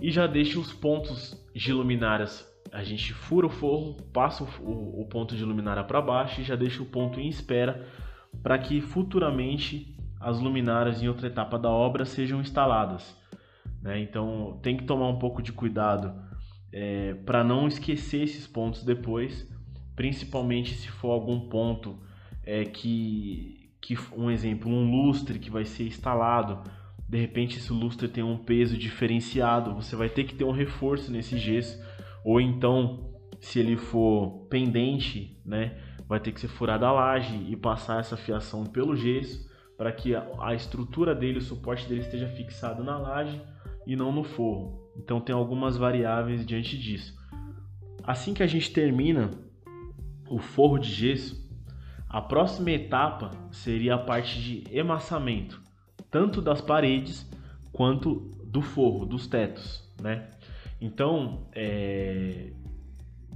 e 0.00 0.10
já 0.10 0.26
deixa 0.26 0.58
os 0.58 0.72
pontos 0.72 1.36
de 1.54 1.72
luminárias. 1.72 2.46
A 2.72 2.82
gente 2.82 3.12
fura 3.12 3.46
o 3.46 3.50
forro, 3.50 3.96
passa 4.12 4.44
o, 4.44 5.00
o 5.00 5.06
ponto 5.06 5.36
de 5.36 5.44
luminária 5.44 5.82
para 5.84 6.00
baixo 6.00 6.40
e 6.40 6.44
já 6.44 6.54
deixa 6.56 6.82
o 6.82 6.86
ponto 6.86 7.18
em 7.18 7.28
espera 7.28 7.86
para 8.42 8.58
que 8.58 8.80
futuramente 8.80 9.96
as 10.20 10.38
luminárias 10.38 11.02
em 11.02 11.08
outra 11.08 11.26
etapa 11.26 11.58
da 11.58 11.70
obra 11.70 12.04
sejam 12.04 12.40
instaladas. 12.40 13.16
Né? 13.80 14.00
Então 14.00 14.58
tem 14.62 14.76
que 14.76 14.84
tomar 14.84 15.08
um 15.08 15.18
pouco 15.18 15.40
de 15.40 15.52
cuidado 15.52 16.14
é, 16.72 17.14
para 17.14 17.42
não 17.42 17.66
esquecer 17.66 18.22
esses 18.22 18.46
pontos 18.46 18.84
depois 18.84 19.48
principalmente 19.98 20.76
se 20.76 20.88
for 20.88 21.10
algum 21.10 21.48
ponto 21.48 21.98
é, 22.44 22.64
que, 22.64 23.68
que, 23.80 23.98
um 24.16 24.30
exemplo, 24.30 24.70
um 24.70 24.88
lustre 24.88 25.40
que 25.40 25.50
vai 25.50 25.64
ser 25.64 25.88
instalado, 25.88 26.62
de 27.08 27.18
repente 27.18 27.56
esse 27.56 27.72
lustre 27.72 28.06
tem 28.06 28.22
um 28.22 28.36
peso 28.36 28.76
diferenciado, 28.76 29.74
você 29.74 29.96
vai 29.96 30.08
ter 30.08 30.24
que 30.24 30.34
ter 30.34 30.44
um 30.44 30.52
reforço 30.52 31.10
nesse 31.10 31.38
gesso, 31.38 31.82
ou 32.24 32.40
então, 32.40 33.14
se 33.40 33.58
ele 33.58 33.76
for 33.76 34.46
pendente, 34.50 35.40
né, 35.44 35.78
vai 36.06 36.20
ter 36.20 36.32
que 36.32 36.40
ser 36.40 36.48
furada 36.48 36.86
a 36.86 36.92
laje 36.92 37.46
e 37.48 37.56
passar 37.56 38.00
essa 38.00 38.16
fiação 38.16 38.64
pelo 38.64 38.94
gesso 38.96 39.48
para 39.76 39.92
que 39.92 40.14
a, 40.14 40.26
a 40.40 40.54
estrutura 40.54 41.14
dele, 41.14 41.38
o 41.38 41.42
suporte 41.42 41.88
dele 41.88 42.00
esteja 42.00 42.28
fixado 42.28 42.82
na 42.82 42.98
laje 42.98 43.40
e 43.86 43.94
não 43.94 44.12
no 44.12 44.24
forro. 44.24 44.90
Então 44.96 45.20
tem 45.20 45.34
algumas 45.34 45.76
variáveis 45.76 46.44
diante 46.44 46.76
disso. 46.76 47.16
Assim 48.02 48.34
que 48.34 48.42
a 48.42 48.46
gente 48.46 48.72
termina 48.72 49.30
o 50.28 50.38
forro 50.38 50.78
de 50.78 50.90
gesso, 50.90 51.48
a 52.08 52.20
próxima 52.20 52.70
etapa 52.70 53.30
seria 53.50 53.94
a 53.94 53.98
parte 53.98 54.40
de 54.40 54.64
emassamento, 54.76 55.62
tanto 56.10 56.40
das 56.40 56.60
paredes 56.60 57.28
quanto 57.72 58.36
do 58.44 58.62
forro, 58.62 59.04
dos 59.04 59.26
tetos, 59.26 59.84
né? 60.00 60.28
Então, 60.80 61.46
é, 61.52 62.52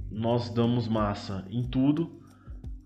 nós 0.09 0.49
damos 0.49 0.87
massa 0.87 1.45
em 1.49 1.63
tudo, 1.63 2.21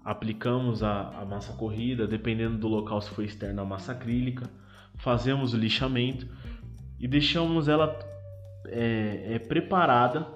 aplicamos 0.03 0.81
a, 0.83 1.19
a, 1.19 1.25
massa 1.25 1.53
corrida, 1.53 2.07
dependendo 2.07 2.57
do 2.57 2.67
local 2.67 3.01
se 3.01 3.09
for 3.09 3.23
externa, 3.23 3.61
a 3.61 3.65
massa 3.65 3.91
acrílica, 3.91 4.49
fazemos 4.95 5.53
o 5.53 5.57
lixamento 5.57 6.27
e 6.99 7.07
deixamos 7.07 7.67
ela 7.67 7.97
é, 8.67 9.35
é, 9.35 9.39
preparada 9.39 10.27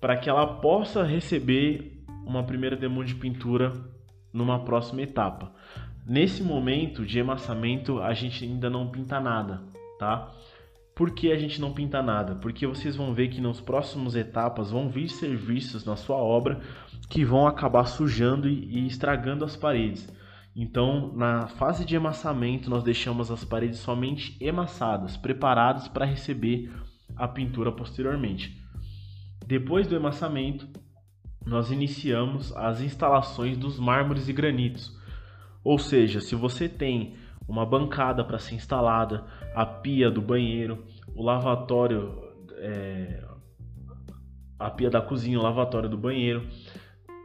para 0.00 0.16
que 0.16 0.28
ela 0.28 0.46
possa 0.46 1.02
receber 1.02 2.02
uma 2.26 2.42
primeira 2.42 2.76
demo 2.76 3.04
de 3.04 3.14
pintura 3.14 3.72
numa 4.32 4.64
próxima 4.64 5.02
etapa. 5.02 5.52
Nesse 6.06 6.42
momento 6.42 7.06
de 7.06 7.18
emassamento, 7.18 8.00
a 8.00 8.12
gente 8.12 8.44
ainda 8.44 8.68
não 8.68 8.90
pinta 8.90 9.18
nada, 9.18 9.62
tá? 9.98 10.30
Por 10.94 11.10
que 11.12 11.32
a 11.32 11.36
gente 11.38 11.60
não 11.60 11.72
pinta 11.72 12.02
nada? 12.02 12.34
Porque 12.36 12.66
vocês 12.66 12.94
vão 12.94 13.14
ver 13.14 13.28
que 13.28 13.40
nas 13.40 13.60
próximas 13.60 14.14
etapas 14.14 14.70
vão 14.70 14.90
vir 14.90 15.08
serviços 15.08 15.84
na 15.84 15.96
sua 15.96 16.16
obra 16.16 16.60
que 17.08 17.24
vão 17.24 17.46
acabar 17.46 17.86
sujando 17.86 18.48
e 18.48 18.86
estragando 18.86 19.44
as 19.44 19.56
paredes. 19.56 20.06
Então, 20.54 21.12
na 21.16 21.48
fase 21.48 21.84
de 21.84 21.96
emassamento, 21.96 22.70
nós 22.70 22.84
deixamos 22.84 23.30
as 23.30 23.44
paredes 23.44 23.78
somente 23.78 24.36
emassadas, 24.40 25.16
preparadas 25.16 25.88
para 25.88 26.04
receber 26.04 26.70
a 27.16 27.26
pintura 27.26 27.72
posteriormente. 27.72 28.62
Depois 29.44 29.86
do 29.86 29.96
emassamento, 29.96 30.68
nós 31.44 31.70
iniciamos 31.70 32.54
as 32.56 32.80
instalações 32.80 33.56
dos 33.56 33.78
mármores 33.78 34.28
e 34.28 34.32
granitos. 34.32 35.02
Ou 35.64 35.78
seja, 35.78 36.20
se 36.20 36.34
você 36.34 36.68
tem 36.68 37.16
uma 37.48 37.64
bancada 37.64 38.22
para 38.22 38.38
ser 38.38 38.54
instalada, 38.54 39.24
a 39.54 39.64
pia 39.64 40.10
do 40.10 40.20
banheiro, 40.20 40.84
o 41.14 41.22
lavatório, 41.22 42.22
é, 42.58 43.24
a 44.58 44.70
pia 44.70 44.90
da 44.90 45.00
cozinha, 45.00 45.38
o 45.38 45.42
lavatório 45.42 45.88
do 45.88 45.96
banheiro, 45.96 46.46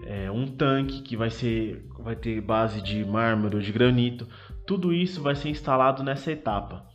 é, 0.05 0.31
um 0.31 0.47
tanque 0.47 1.01
que 1.01 1.17
vai 1.17 1.29
ser, 1.29 1.85
vai 1.99 2.15
ter 2.15 2.39
base 2.41 2.81
de 2.81 3.03
mármore 3.03 3.55
ou 3.55 3.61
de 3.61 3.71
granito, 3.71 4.27
tudo 4.65 4.93
isso 4.93 5.21
vai 5.21 5.35
ser 5.35 5.49
instalado 5.49 6.03
nessa 6.03 6.31
etapa. 6.31 6.87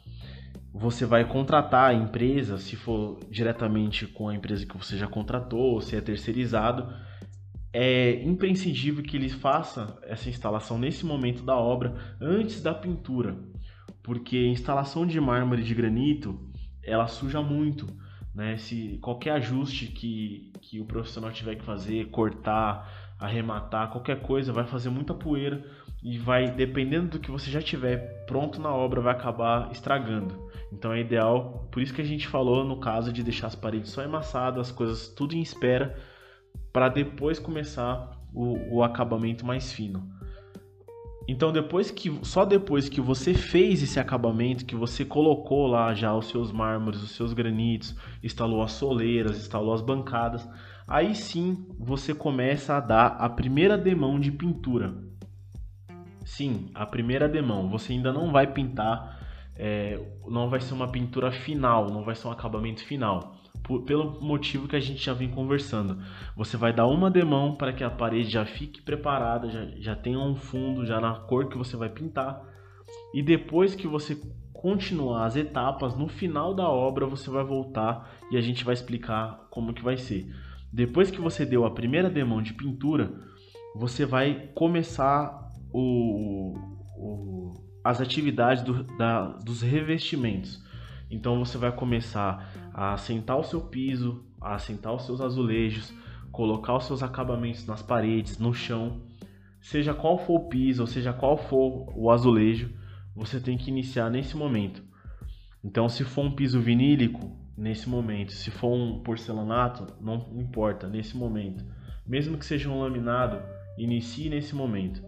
Você 0.73 1.07
vai 1.07 1.25
contratar 1.25 1.91
a 1.91 1.95
empresa, 1.95 2.59
se 2.59 2.75
for 2.75 3.21
diretamente 3.31 4.07
com 4.07 4.29
a 4.29 4.35
empresa 4.35 4.67
que 4.67 4.77
você 4.77 4.97
já 4.97 5.07
contratou, 5.07 5.75
ou 5.75 5.81
se 5.81 5.95
é 5.95 6.01
terceirizado, 6.01 6.93
é 7.77 8.23
imprescindível 8.23 9.03
que 9.03 9.17
ele 9.17 9.29
faça 9.29 9.99
essa 10.05 10.29
instalação 10.29 10.79
nesse 10.79 11.05
momento 11.05 11.43
da 11.43 11.57
obra, 11.57 12.17
antes 12.21 12.63
da 12.63 12.73
pintura, 12.73 13.37
porque 14.01 14.37
a 14.37 14.49
instalação 14.49 15.05
de 15.05 15.21
mármore 15.21 15.65
de 15.65 15.75
granito 15.75 16.39
ela 16.85 17.09
suja 17.09 17.43
muito. 17.43 17.89
Né? 18.33 18.57
Se 18.59 18.99
qualquer 19.03 19.33
ajuste 19.33 19.89
que, 19.89 20.53
que 20.61 20.81
o 20.81 20.85
profissional 20.85 21.33
tiver 21.33 21.57
que 21.57 21.65
fazer, 21.65 22.11
cortar, 22.11 23.15
arrematar, 23.19 23.91
qualquer 23.91 24.21
coisa, 24.23 24.53
vai 24.53 24.65
fazer 24.65 24.91
muita 24.91 25.13
poeira 25.13 25.65
e 26.01 26.17
vai, 26.17 26.51
dependendo 26.53 27.09
do 27.09 27.19
que 27.19 27.31
você 27.31 27.51
já 27.51 27.61
tiver 27.61 28.25
pronto 28.27 28.61
na 28.61 28.73
obra, 28.73 29.01
vai 29.01 29.15
acabar 29.15 29.73
estragando. 29.73 30.49
Então 30.73 30.93
é 30.93 31.01
ideal, 31.01 31.67
por 31.73 31.83
isso 31.83 31.95
que 31.95 32.03
a 32.03 32.05
gente 32.05 32.29
falou 32.29 32.65
no 32.65 32.79
caso 32.79 33.13
de 33.13 33.23
deixar 33.23 33.49
as 33.49 33.55
paredes 33.57 33.91
só 33.91 34.03
emassadas, 34.03 34.69
as 34.69 34.73
coisas 34.73 35.09
tudo 35.09 35.35
em 35.35 35.41
espera, 35.41 35.97
para 36.73 36.89
depois 36.89 37.39
começar 37.39 38.21
o, 38.33 38.77
o 38.77 38.83
acabamento 38.83 39.47
mais 39.47 39.73
fino. 39.73 40.13
Então 41.27 41.53
depois 41.53 41.91
que 41.91 42.19
só 42.23 42.45
depois 42.45 42.89
que 42.89 43.01
você 43.01 43.33
fez 43.33 43.83
esse 43.83 43.99
acabamento, 43.99 44.65
que 44.65 44.75
você 44.75 45.05
colocou 45.05 45.67
lá 45.67 45.95
já 45.95 46.15
os 46.15 46.29
seus 46.29 46.53
mármores, 46.53 47.03
os 47.03 47.13
seus 47.13 47.33
granitos, 47.33 47.97
instalou 48.23 48.63
as 48.63 48.73
soleiras, 48.73 49.39
instalou 49.39 49.73
as 49.73 49.81
bancadas, 49.81 50.47
aí 50.87 51.15
sim 51.15 51.67
você 51.79 52.15
começa 52.15 52.75
a 52.75 52.81
dar 52.81 53.07
a 53.07 53.29
primeira 53.29 53.79
demão 53.79 54.21
de 54.21 54.31
pintura. 54.31 54.95
Sim, 56.25 56.71
a 56.75 56.85
primeira 56.85 57.29
demão. 57.29 57.71
Você 57.71 57.93
ainda 57.93 58.13
não 58.13 58.33
vai 58.33 58.47
pintar, 58.47 59.21
é, 59.57 59.99
não 60.27 60.51
vai 60.51 60.61
ser 60.61 60.75
uma 60.75 60.89
pintura 60.89 61.31
final, 61.31 61.91
não 61.91 62.03
vai 62.05 62.15
ser 62.15 62.29
um 62.29 62.33
acabamento 62.33 62.85
final 62.85 63.44
por, 63.63 63.83
pelo 63.83 64.21
motivo 64.21 64.69
que 64.69 64.77
a 64.77 64.81
gente 64.81 65.05
já 65.05 65.13
vem 65.13 65.29
conversando. 65.29 65.99
Você 66.37 66.57
vai 66.57 66.73
dar 66.73 66.87
uma 66.87 67.11
demão 67.11 67.55
para 67.55 67.73
que 67.73 67.85
a 67.85 67.91
parede 67.91 68.31
já 68.31 68.45
fique 68.45 68.83
preparada, 68.83 69.51
já, 69.51 69.67
já 69.79 69.97
tenha 69.97 70.19
um 70.19 70.37
fundo, 70.37 70.85
já 70.85 71.01
na 71.01 71.15
cor 71.15 71.49
que 71.49 71.57
você 71.59 71.77
vai 71.77 71.89
pintar. 71.89 72.43
E 73.15 73.23
depois 73.23 73.75
que 73.75 73.87
você 73.87 74.21
continuar 74.53 75.27
as 75.27 75.37
etapas, 75.37 75.97
no 75.97 76.09
final 76.09 76.55
da 76.55 76.69
obra 76.69 77.07
você 77.07 77.29
vai 77.29 77.45
voltar 77.45 78.11
e 78.31 78.37
a 78.37 78.41
gente 78.41 78.65
vai 78.65 78.75
explicar 78.75 79.47
como 79.51 79.75
que 79.75 79.83
vai 79.83 79.97
ser. 79.97 80.33
Depois 80.73 81.11
que 81.11 81.21
você 81.21 81.45
deu 81.45 81.65
a 81.65 81.71
primeira 81.71 82.11
demão 82.11 82.43
de 82.43 82.55
pintura, 82.55 83.13
você 83.77 84.05
vai 84.05 84.51
começar 84.55 85.53
o, 85.73 86.57
o 86.97 87.53
as 87.85 88.01
atividades 88.01 88.63
do, 88.63 88.83
da, 88.97 89.29
dos 89.45 89.61
revestimentos. 89.61 90.64
Então 91.11 91.39
você 91.39 91.59
vai 91.59 91.73
começar 91.73 92.53
a 92.73 92.95
assentar 92.95 93.39
o 93.39 93.45
seu 93.45 93.61
piso, 93.61 94.25
a 94.41 94.55
assentar 94.55 94.95
os 94.95 95.07
seus 95.07 95.21
azulejos, 95.21 95.93
colocar 96.33 96.77
os 96.77 96.85
seus 96.85 97.03
acabamentos 97.03 97.67
nas 97.67 97.83
paredes, 97.83 98.39
no 98.39 98.53
chão. 98.53 99.03
Seja 99.61 99.95
qual 99.95 100.19
for 100.19 100.35
o 100.35 100.49
piso, 100.49 100.83
ou 100.83 100.87
seja 100.87 101.13
qual 101.13 101.37
for 101.37 101.93
o 101.97 102.11
azulejo, 102.11 102.71
você 103.15 103.41
tem 103.41 103.57
que 103.57 103.71
iniciar 103.71 104.11
nesse 104.11 104.37
momento. 104.37 104.83
Então, 105.63 105.89
se 105.89 106.05
for 106.05 106.25
um 106.25 106.35
piso 106.35 106.61
vinílico, 106.61 107.45
nesse 107.57 107.89
momento. 107.89 108.33
Se 108.33 108.51
for 108.51 108.73
um 108.75 109.01
porcelanato, 109.01 109.87
não 110.01 110.29
importa, 110.35 110.89
nesse 110.89 111.17
momento. 111.17 111.65
Mesmo 112.07 112.37
que 112.37 112.45
seja 112.45 112.69
um 112.69 112.81
laminado, 112.81 113.41
inicie 113.79 114.29
nesse 114.29 114.55
momento. 114.55 115.03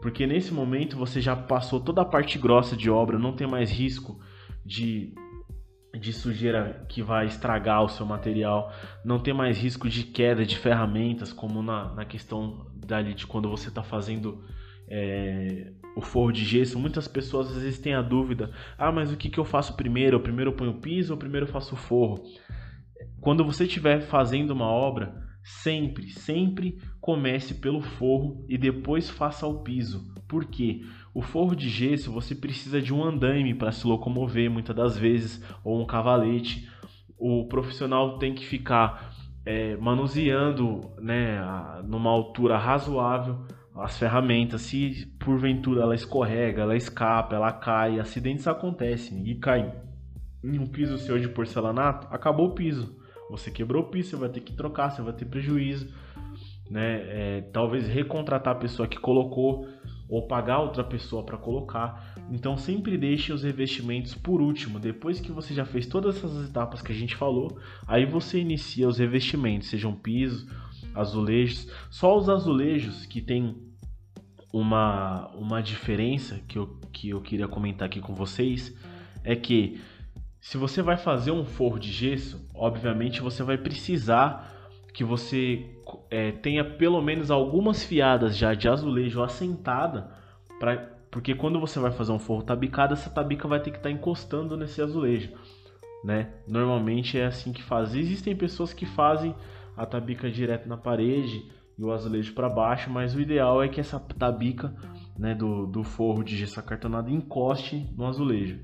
Porque 0.00 0.26
nesse 0.26 0.52
momento 0.52 0.96
você 0.96 1.20
já 1.20 1.36
passou 1.36 1.80
toda 1.80 2.02
a 2.02 2.06
parte 2.06 2.38
grossa 2.38 2.76
de 2.76 2.90
obra, 2.90 3.18
não 3.18 3.34
tem 3.34 3.46
mais 3.46 3.70
risco 3.70 4.18
de 4.64 5.14
de 5.94 6.12
sujeira 6.12 6.84
que 6.88 7.02
vai 7.02 7.26
estragar 7.26 7.82
o 7.84 7.88
seu 7.88 8.06
material, 8.06 8.72
não 9.04 9.18
tem 9.18 9.34
mais 9.34 9.58
risco 9.58 9.88
de 9.88 10.04
queda 10.04 10.44
de 10.44 10.56
ferramentas, 10.56 11.32
como 11.32 11.62
na, 11.62 11.92
na 11.94 12.04
questão 12.04 12.66
dali 12.74 13.14
de 13.14 13.26
quando 13.26 13.48
você 13.48 13.68
está 13.68 13.82
fazendo 13.82 14.42
é, 14.88 15.72
o 15.94 16.00
forro 16.00 16.32
de 16.32 16.44
gesso. 16.44 16.78
Muitas 16.78 17.06
pessoas 17.06 17.50
às 17.50 17.62
vezes 17.62 17.78
têm 17.78 17.94
a 17.94 18.02
dúvida: 18.02 18.50
ah, 18.78 18.90
mas 18.90 19.12
o 19.12 19.16
que, 19.16 19.28
que 19.28 19.38
eu 19.38 19.44
faço 19.44 19.76
primeiro? 19.76 20.16
Eu 20.16 20.20
primeiro 20.20 20.52
ponho 20.52 20.72
o 20.72 20.80
piso 20.80 21.12
ou 21.12 21.18
primeiro 21.18 21.46
faço 21.46 21.74
o 21.74 21.78
forro? 21.78 22.22
Quando 23.20 23.44
você 23.44 23.64
estiver 23.64 24.00
fazendo 24.00 24.50
uma 24.50 24.66
obra, 24.66 25.14
sempre, 25.42 26.10
sempre 26.10 26.78
comece 27.00 27.54
pelo 27.54 27.80
forro 27.80 28.44
e 28.48 28.56
depois 28.56 29.10
faça 29.10 29.46
o 29.46 29.62
piso. 29.62 30.12
Por 30.28 30.46
quê? 30.46 30.80
O 31.14 31.20
forro 31.20 31.54
de 31.54 31.68
gesso 31.68 32.10
você 32.10 32.34
precisa 32.34 32.80
de 32.80 32.92
um 32.92 33.04
andaime 33.04 33.54
para 33.54 33.72
se 33.72 33.86
locomover 33.86 34.50
muitas 34.50 34.74
das 34.74 34.96
vezes, 34.96 35.42
ou 35.62 35.80
um 35.80 35.86
cavalete. 35.86 36.68
O 37.18 37.46
profissional 37.48 38.18
tem 38.18 38.34
que 38.34 38.46
ficar 38.46 39.14
é, 39.44 39.76
manuseando 39.76 40.80
né, 40.98 41.38
numa 41.84 42.10
altura 42.10 42.56
razoável 42.56 43.44
as 43.74 43.98
ferramentas. 43.98 44.62
Se 44.62 45.06
porventura 45.18 45.82
ela 45.82 45.94
escorrega, 45.94 46.62
ela 46.62 46.76
escapa, 46.76 47.36
ela 47.36 47.52
cai, 47.52 48.00
acidentes 48.00 48.46
acontecem 48.46 49.28
e 49.28 49.34
cai 49.34 49.72
em 50.42 50.58
um 50.58 50.66
piso 50.66 50.98
seu 50.98 51.18
de 51.18 51.28
porcelanato, 51.28 52.08
acabou 52.10 52.48
o 52.48 52.54
piso. 52.54 52.96
Você 53.30 53.50
quebrou 53.50 53.84
o 53.84 53.86
piso, 53.86 54.10
você 54.10 54.16
vai 54.16 54.28
ter 54.28 54.40
que 54.40 54.52
trocar, 54.54 54.90
você 54.90 55.02
vai 55.02 55.12
ter 55.12 55.24
prejuízo. 55.24 55.88
Né? 56.70 57.00
É, 57.04 57.40
talvez 57.52 57.86
recontratar 57.86 58.56
a 58.56 58.58
pessoa 58.58 58.88
que 58.88 58.98
colocou 58.98 59.66
ou 60.08 60.26
pagar 60.26 60.58
outra 60.58 60.84
pessoa 60.84 61.22
para 61.22 61.36
colocar. 61.36 62.14
Então 62.30 62.56
sempre 62.56 62.96
deixe 62.96 63.32
os 63.32 63.42
revestimentos 63.42 64.14
por 64.14 64.40
último. 64.40 64.78
Depois 64.78 65.20
que 65.20 65.32
você 65.32 65.54
já 65.54 65.64
fez 65.64 65.86
todas 65.86 66.16
essas 66.16 66.48
etapas 66.48 66.82
que 66.82 66.92
a 66.92 66.94
gente 66.94 67.16
falou, 67.16 67.58
aí 67.86 68.04
você 68.04 68.38
inicia 68.38 68.88
os 68.88 68.98
revestimentos, 68.98 69.68
sejam 69.68 69.94
pisos, 69.94 70.46
azulejos. 70.94 71.68
Só 71.90 72.16
os 72.16 72.28
azulejos 72.28 73.06
que 73.06 73.20
tem 73.20 73.56
uma, 74.52 75.28
uma 75.34 75.62
diferença 75.62 76.40
que 76.46 76.58
eu, 76.58 76.78
que 76.92 77.08
eu 77.10 77.20
queria 77.20 77.48
comentar 77.48 77.86
aqui 77.86 78.00
com 78.00 78.14
vocês 78.14 78.74
é 79.24 79.34
que 79.34 79.80
se 80.40 80.58
você 80.58 80.82
vai 80.82 80.96
fazer 80.96 81.30
um 81.30 81.44
forro 81.44 81.78
de 81.78 81.90
gesso, 81.90 82.44
obviamente 82.52 83.22
você 83.22 83.42
vai 83.42 83.56
precisar 83.56 84.61
que 84.92 85.02
você 85.02 85.66
é, 86.10 86.32
tenha 86.32 86.64
pelo 86.64 87.00
menos 87.00 87.30
algumas 87.30 87.82
fiadas 87.82 88.36
já 88.36 88.54
de 88.54 88.68
azulejo 88.68 89.22
assentada, 89.22 90.10
pra, 90.58 90.76
porque 91.10 91.34
quando 91.34 91.58
você 91.58 91.78
vai 91.78 91.90
fazer 91.90 92.12
um 92.12 92.18
forro 92.18 92.42
tabicado, 92.42 92.92
essa 92.92 93.08
tabica 93.08 93.48
vai 93.48 93.60
ter 93.60 93.70
que 93.70 93.78
estar 93.78 93.88
tá 93.88 93.94
encostando 93.94 94.56
nesse 94.56 94.82
azulejo. 94.82 95.32
Né? 96.04 96.30
Normalmente 96.46 97.18
é 97.18 97.26
assim 97.26 97.52
que 97.52 97.62
faz. 97.62 97.94
Existem 97.94 98.34
pessoas 98.34 98.74
que 98.74 98.84
fazem 98.84 99.34
a 99.76 99.86
tabica 99.86 100.30
direto 100.30 100.68
na 100.68 100.76
parede 100.76 101.50
e 101.78 101.82
o 101.82 101.92
azulejo 101.92 102.34
para 102.34 102.48
baixo, 102.48 102.90
mas 102.90 103.14
o 103.14 103.20
ideal 103.20 103.62
é 103.62 103.68
que 103.68 103.80
essa 103.80 103.98
tabica 103.98 104.74
né, 105.18 105.34
do, 105.34 105.66
do 105.66 105.82
forro 105.82 106.22
de 106.22 106.36
gesso 106.36 106.58
acartonado 106.60 107.10
encoste 107.10 107.88
no 107.96 108.06
azulejo. 108.06 108.58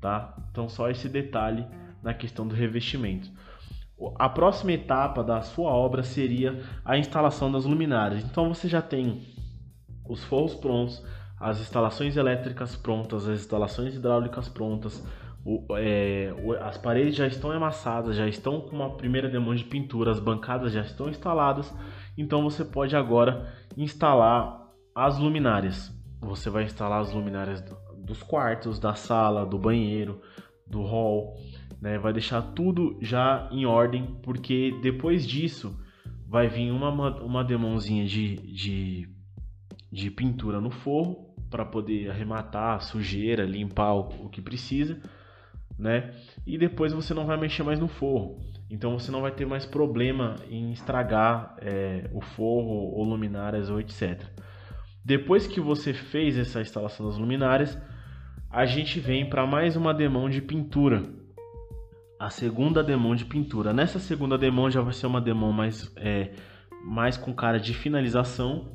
Tá? 0.00 0.36
Então 0.50 0.68
só 0.68 0.90
esse 0.90 1.08
detalhe 1.08 1.64
na 2.02 2.12
questão 2.12 2.46
do 2.46 2.54
revestimento 2.54 3.30
a 4.18 4.28
próxima 4.28 4.72
etapa 4.72 5.22
da 5.22 5.42
sua 5.42 5.70
obra 5.70 6.02
seria 6.02 6.62
a 6.84 6.96
instalação 6.96 7.50
das 7.50 7.64
luminárias. 7.64 8.24
Então 8.24 8.52
você 8.52 8.68
já 8.68 8.80
tem 8.80 9.22
os 10.08 10.24
forros 10.24 10.54
prontos, 10.54 11.04
as 11.38 11.60
instalações 11.60 12.16
elétricas 12.16 12.76
prontas, 12.76 13.28
as 13.28 13.40
instalações 13.40 13.94
hidráulicas 13.94 14.48
prontas, 14.48 15.06
o, 15.44 15.64
é, 15.76 16.34
as 16.60 16.76
paredes 16.76 17.14
já 17.14 17.26
estão 17.26 17.50
amassadas, 17.50 18.16
já 18.16 18.26
estão 18.26 18.60
com 18.60 18.76
uma 18.76 18.96
primeira 18.96 19.28
demão 19.28 19.54
de 19.54 19.64
pintura, 19.64 20.10
as 20.10 20.20
bancadas 20.20 20.72
já 20.72 20.82
estão 20.82 21.08
instaladas. 21.08 21.72
Então 22.16 22.42
você 22.42 22.64
pode 22.64 22.94
agora 22.96 23.52
instalar 23.76 24.68
as 24.94 25.18
luminárias. 25.18 25.90
Você 26.20 26.50
vai 26.50 26.64
instalar 26.64 27.00
as 27.00 27.12
luminárias 27.12 27.64
dos 27.96 28.22
quartos, 28.22 28.78
da 28.78 28.94
sala, 28.94 29.46
do 29.46 29.58
banheiro, 29.58 30.20
do 30.66 30.82
hall 30.82 31.36
né? 31.80 31.98
Vai 31.98 32.12
deixar 32.12 32.42
tudo 32.42 32.98
já 33.00 33.48
em 33.50 33.64
ordem, 33.64 34.18
porque 34.22 34.78
depois 34.82 35.26
disso 35.26 35.78
vai 36.26 36.48
vir 36.48 36.70
uma, 36.70 36.90
uma 37.22 37.42
demãozinha 37.42 38.06
de, 38.06 38.36
de, 38.36 39.08
de 39.90 40.10
pintura 40.10 40.60
no 40.60 40.70
forro 40.70 41.34
para 41.50 41.64
poder 41.64 42.10
arrematar 42.10 42.76
a 42.76 42.80
sujeira, 42.80 43.44
limpar 43.44 43.94
o, 43.94 44.26
o 44.26 44.28
que 44.28 44.40
precisa, 44.40 45.00
né? 45.76 46.12
E 46.46 46.56
depois 46.56 46.92
você 46.92 47.12
não 47.14 47.26
vai 47.26 47.36
mexer 47.36 47.62
mais 47.62 47.80
no 47.80 47.88
forro. 47.88 48.38
Então 48.70 48.96
você 48.96 49.10
não 49.10 49.22
vai 49.22 49.32
ter 49.32 49.46
mais 49.46 49.66
problema 49.66 50.36
em 50.48 50.70
estragar 50.70 51.56
é, 51.58 52.08
o 52.12 52.20
forro 52.20 52.92
ou 52.94 53.02
luminárias 53.02 53.68
ou 53.68 53.80
etc. 53.80 54.22
Depois 55.04 55.46
que 55.46 55.60
você 55.60 55.92
fez 55.92 56.38
essa 56.38 56.60
instalação 56.60 57.06
das 57.06 57.16
luminárias, 57.16 57.76
a 58.48 58.64
gente 58.66 59.00
vem 59.00 59.28
para 59.28 59.46
mais 59.46 59.74
uma 59.74 59.92
demão 59.92 60.28
de 60.28 60.40
pintura 60.40 61.02
a 62.20 62.28
segunda 62.28 62.84
demão 62.84 63.16
de 63.16 63.24
pintura. 63.24 63.72
Nessa 63.72 63.98
segunda 63.98 64.36
demão 64.36 64.70
já 64.70 64.82
vai 64.82 64.92
ser 64.92 65.06
uma 65.06 65.22
demão 65.22 65.52
mais, 65.52 65.90
é, 65.96 66.32
mais 66.84 67.16
com 67.16 67.32
cara 67.32 67.58
de 67.58 67.72
finalização, 67.72 68.68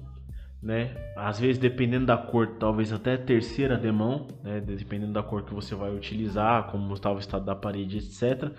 né? 0.63 0.97
Às 1.15 1.39
vezes, 1.39 1.59
dependendo 1.59 2.07
da 2.07 2.17
cor, 2.17 2.55
talvez 2.59 2.91
até 2.91 3.15
terceira 3.15 3.77
demão, 3.77 4.25
né? 4.43 4.59
Dependendo 4.59 5.13
da 5.13 5.21
cor 5.21 5.43
que 5.43 5.53
você 5.53 5.75
vai 5.75 5.95
utilizar, 5.95 6.71
como 6.71 6.91
estava 6.95 7.17
o 7.17 7.19
estado 7.19 7.45
da 7.45 7.55
parede, 7.55 7.99
etc. 7.99 8.51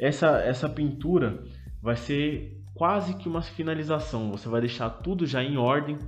Essa, 0.00 0.38
essa 0.38 0.66
pintura 0.66 1.44
vai 1.82 1.96
ser 1.96 2.58
quase 2.72 3.16
que 3.16 3.28
uma 3.28 3.42
finalização. 3.42 4.30
Você 4.30 4.48
vai 4.48 4.62
deixar 4.62 4.88
tudo 4.88 5.26
já 5.26 5.44
em 5.44 5.58
ordem. 5.58 5.98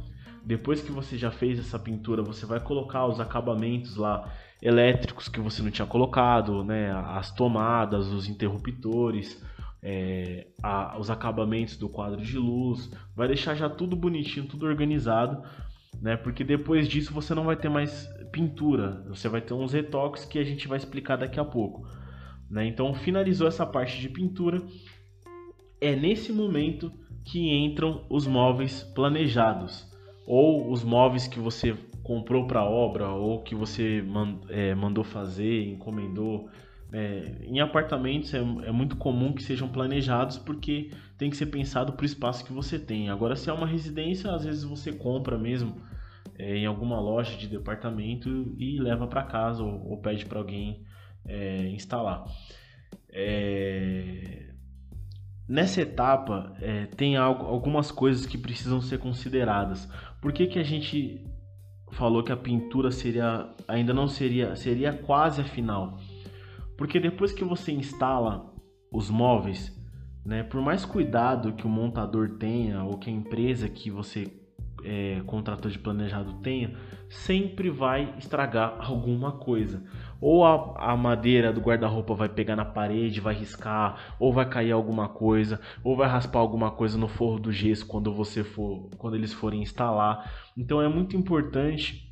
Depois 0.44 0.80
que 0.80 0.90
você 0.90 1.16
já 1.18 1.30
fez 1.30 1.58
essa 1.58 1.78
pintura, 1.78 2.22
você 2.22 2.46
vai 2.46 2.60
colocar 2.60 3.06
os 3.06 3.20
acabamentos 3.20 3.96
lá 3.96 4.32
elétricos 4.60 5.28
que 5.28 5.40
você 5.40 5.62
não 5.62 5.70
tinha 5.70 5.86
colocado, 5.86 6.64
né? 6.64 6.90
As 6.92 7.30
tomadas, 7.32 8.08
os 8.08 8.28
interruptores, 8.28 9.42
é, 9.82 10.46
a, 10.62 10.98
os 10.98 11.10
acabamentos 11.10 11.76
do 11.76 11.88
quadro 11.88 12.20
de 12.20 12.38
luz, 12.38 12.90
vai 13.14 13.28
deixar 13.28 13.54
já 13.54 13.68
tudo 13.68 13.94
bonitinho, 13.94 14.46
tudo 14.46 14.66
organizado, 14.66 15.42
né? 16.00 16.16
Porque 16.16 16.42
depois 16.42 16.88
disso 16.88 17.12
você 17.12 17.34
não 17.34 17.44
vai 17.44 17.56
ter 17.56 17.68
mais 17.68 18.08
pintura, 18.32 19.04
você 19.08 19.28
vai 19.28 19.40
ter 19.40 19.54
uns 19.54 19.72
retoques 19.72 20.24
que 20.24 20.38
a 20.38 20.44
gente 20.44 20.68
vai 20.68 20.78
explicar 20.78 21.16
daqui 21.16 21.38
a 21.38 21.44
pouco. 21.44 21.86
Né? 22.50 22.66
Então 22.66 22.94
finalizou 22.94 23.46
essa 23.46 23.66
parte 23.66 24.00
de 24.00 24.08
pintura, 24.08 24.62
é 25.80 25.94
nesse 25.94 26.32
momento 26.32 26.92
que 27.24 27.50
entram 27.54 28.04
os 28.08 28.26
móveis 28.26 28.82
planejados 28.82 29.87
ou 30.28 30.70
os 30.70 30.84
móveis 30.84 31.26
que 31.26 31.40
você 31.40 31.74
comprou 32.02 32.46
para 32.46 32.62
obra 32.62 33.08
ou 33.08 33.42
que 33.42 33.54
você 33.54 34.04
é, 34.50 34.74
mandou 34.74 35.02
fazer, 35.02 35.66
encomendou. 35.66 36.50
É, 36.92 37.38
em 37.42 37.60
apartamentos 37.60 38.34
é, 38.34 38.38
é, 38.38 38.70
muito 38.70 38.96
comum 38.96 39.32
que 39.32 39.42
sejam 39.42 39.68
planejados 39.68 40.38
porque 40.38 40.90
tem 41.16 41.30
que 41.30 41.36
ser 41.36 41.46
pensado 41.46 41.94
para 41.94 42.02
o 42.02 42.06
espaço 42.06 42.44
que 42.44 42.52
você 42.52 42.78
tem. 42.78 43.08
Agora, 43.08 43.36
se 43.36 43.48
é 43.48 43.52
uma 43.54 43.66
residência, 43.66 44.30
às 44.30 44.44
vezes 44.44 44.64
você 44.64 44.92
compra 44.92 45.38
mesmo 45.38 45.80
é, 46.38 46.58
em 46.58 46.66
alguma 46.66 47.00
loja 47.00 47.34
de 47.34 47.46
departamento 47.46 48.54
e 48.58 48.78
leva 48.78 49.06
para 49.06 49.22
casa 49.22 49.62
ou, 49.62 49.92
ou, 49.92 49.96
pede 49.96 50.26
para 50.26 50.38
alguém 50.38 50.84
é, 51.24 51.68
instalar. 51.70 52.24
Nessa 55.48 55.80
etapa 55.80 56.54
é, 56.60 56.84
tem 56.86 57.16
algo, 57.16 57.46
algumas 57.46 57.90
coisas 57.90 58.26
que 58.26 58.36
precisam 58.36 58.80
ser 58.80 58.98
consideradas. 58.98 59.88
Por 60.20 60.32
que, 60.32 60.46
que 60.46 60.58
a 60.58 60.62
gente 60.62 61.24
falou 61.92 62.22
que 62.22 62.30
a 62.30 62.36
pintura 62.36 62.90
seria 62.90 63.48
ainda 63.66 63.94
não 63.94 64.06
seria 64.06 64.54
seria 64.56 64.92
quase 64.92 65.40
a 65.40 65.44
final? 65.44 65.98
Porque 66.76 67.00
depois 67.00 67.32
que 67.32 67.42
você 67.44 67.72
instala 67.72 68.52
os 68.92 69.08
móveis, 69.08 69.74
né, 70.24 70.42
por 70.42 70.60
mais 70.60 70.84
cuidado 70.84 71.54
que 71.54 71.66
o 71.66 71.70
montador 71.70 72.36
tenha 72.38 72.84
ou 72.84 72.98
que 72.98 73.08
a 73.08 73.12
empresa 73.12 73.68
que 73.68 73.90
você 73.90 74.30
é, 74.84 75.22
contrator 75.26 75.70
de 75.70 75.78
planejado 75.78 76.34
tenha, 76.34 76.74
sempre 77.08 77.70
vai 77.70 78.14
estragar 78.18 78.76
alguma 78.84 79.32
coisa. 79.32 79.82
Ou 80.20 80.44
a, 80.44 80.92
a 80.92 80.96
madeira 80.96 81.52
do 81.52 81.60
guarda-roupa 81.60 82.14
vai 82.14 82.28
pegar 82.28 82.56
na 82.56 82.64
parede, 82.64 83.20
vai 83.20 83.34
riscar, 83.34 84.16
ou 84.18 84.32
vai 84.32 84.48
cair 84.48 84.72
alguma 84.72 85.08
coisa, 85.08 85.60
ou 85.84 85.96
vai 85.96 86.08
raspar 86.08 86.40
alguma 86.40 86.70
coisa 86.70 86.98
no 86.98 87.08
forro 87.08 87.38
do 87.38 87.52
gesso 87.52 87.86
quando 87.86 88.12
você 88.12 88.42
for, 88.42 88.90
quando 88.98 89.14
eles 89.14 89.32
forem 89.32 89.62
instalar. 89.62 90.30
Então 90.56 90.82
é 90.82 90.88
muito 90.88 91.16
importante 91.16 92.08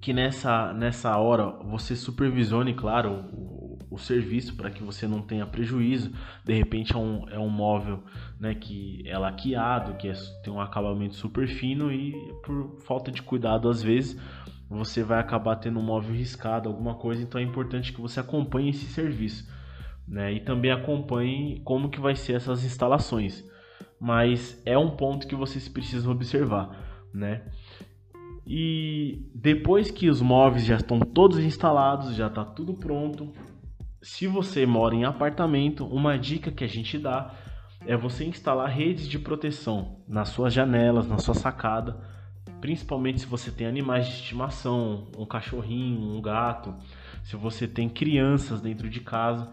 que 0.00 0.12
nessa, 0.12 0.72
nessa 0.72 1.16
hora 1.16 1.50
você 1.64 1.96
supervisione, 1.96 2.74
claro, 2.74 3.24
o, 3.32 3.78
o 3.90 3.98
serviço 3.98 4.56
para 4.56 4.70
que 4.70 4.82
você 4.82 5.06
não 5.06 5.22
tenha 5.22 5.46
prejuízo. 5.46 6.12
De 6.44 6.52
repente 6.52 6.92
é 6.92 6.98
um, 6.98 7.28
é 7.28 7.38
um 7.38 7.48
móvel 7.48 8.02
né, 8.38 8.54
que 8.54 9.02
é 9.06 9.16
laqueado, 9.16 9.94
que 9.94 10.08
é, 10.08 10.12
tem 10.44 10.52
um 10.52 10.60
acabamento 10.60 11.14
super 11.14 11.48
fino 11.48 11.90
e 11.92 12.12
por 12.44 12.78
falta 12.80 13.10
de 13.10 13.22
cuidado 13.22 13.68
às 13.68 13.82
vezes 13.82 14.20
você 14.68 15.02
vai 15.02 15.20
acabar 15.20 15.56
tendo 15.56 15.78
um 15.78 15.82
móvel 15.82 16.14
riscado, 16.14 16.68
alguma 16.68 16.94
coisa. 16.94 17.22
Então 17.22 17.40
é 17.40 17.44
importante 17.44 17.92
que 17.92 18.00
você 18.00 18.20
acompanhe 18.20 18.70
esse 18.70 18.86
serviço. 18.86 19.54
Né, 20.08 20.34
e 20.34 20.40
também 20.40 20.70
acompanhe 20.70 21.60
como 21.64 21.90
que 21.90 21.98
vai 21.98 22.14
ser 22.14 22.34
essas 22.34 22.64
instalações. 22.64 23.44
Mas 23.98 24.62
é 24.64 24.78
um 24.78 24.90
ponto 24.90 25.26
que 25.26 25.34
vocês 25.34 25.68
precisam 25.68 26.12
observar, 26.12 26.70
né? 27.12 27.42
E 28.46 29.28
depois 29.34 29.90
que 29.90 30.08
os 30.08 30.20
móveis 30.20 30.64
já 30.64 30.76
estão 30.76 31.00
todos 31.00 31.40
instalados, 31.40 32.14
já 32.14 32.28
está 32.28 32.44
tudo 32.44 32.74
pronto. 32.74 33.32
Se 34.00 34.28
você 34.28 34.64
mora 34.64 34.94
em 34.94 35.04
apartamento, 35.04 35.84
uma 35.84 36.16
dica 36.16 36.52
que 36.52 36.62
a 36.62 36.68
gente 36.68 36.96
dá 36.96 37.34
é 37.84 37.96
você 37.96 38.24
instalar 38.24 38.70
redes 38.70 39.08
de 39.08 39.18
proteção 39.18 39.96
nas 40.06 40.28
suas 40.28 40.54
janelas, 40.54 41.08
na 41.08 41.18
sua 41.18 41.34
sacada, 41.34 41.98
principalmente 42.60 43.20
se 43.20 43.26
você 43.26 43.50
tem 43.50 43.66
animais 43.66 44.06
de 44.06 44.14
estimação, 44.14 45.06
um 45.16 45.26
cachorrinho, 45.26 46.16
um 46.16 46.20
gato, 46.20 46.74
se 47.22 47.36
você 47.36 47.66
tem 47.66 47.88
crianças 47.88 48.60
dentro 48.60 48.88
de 48.88 49.00
casa, 49.00 49.48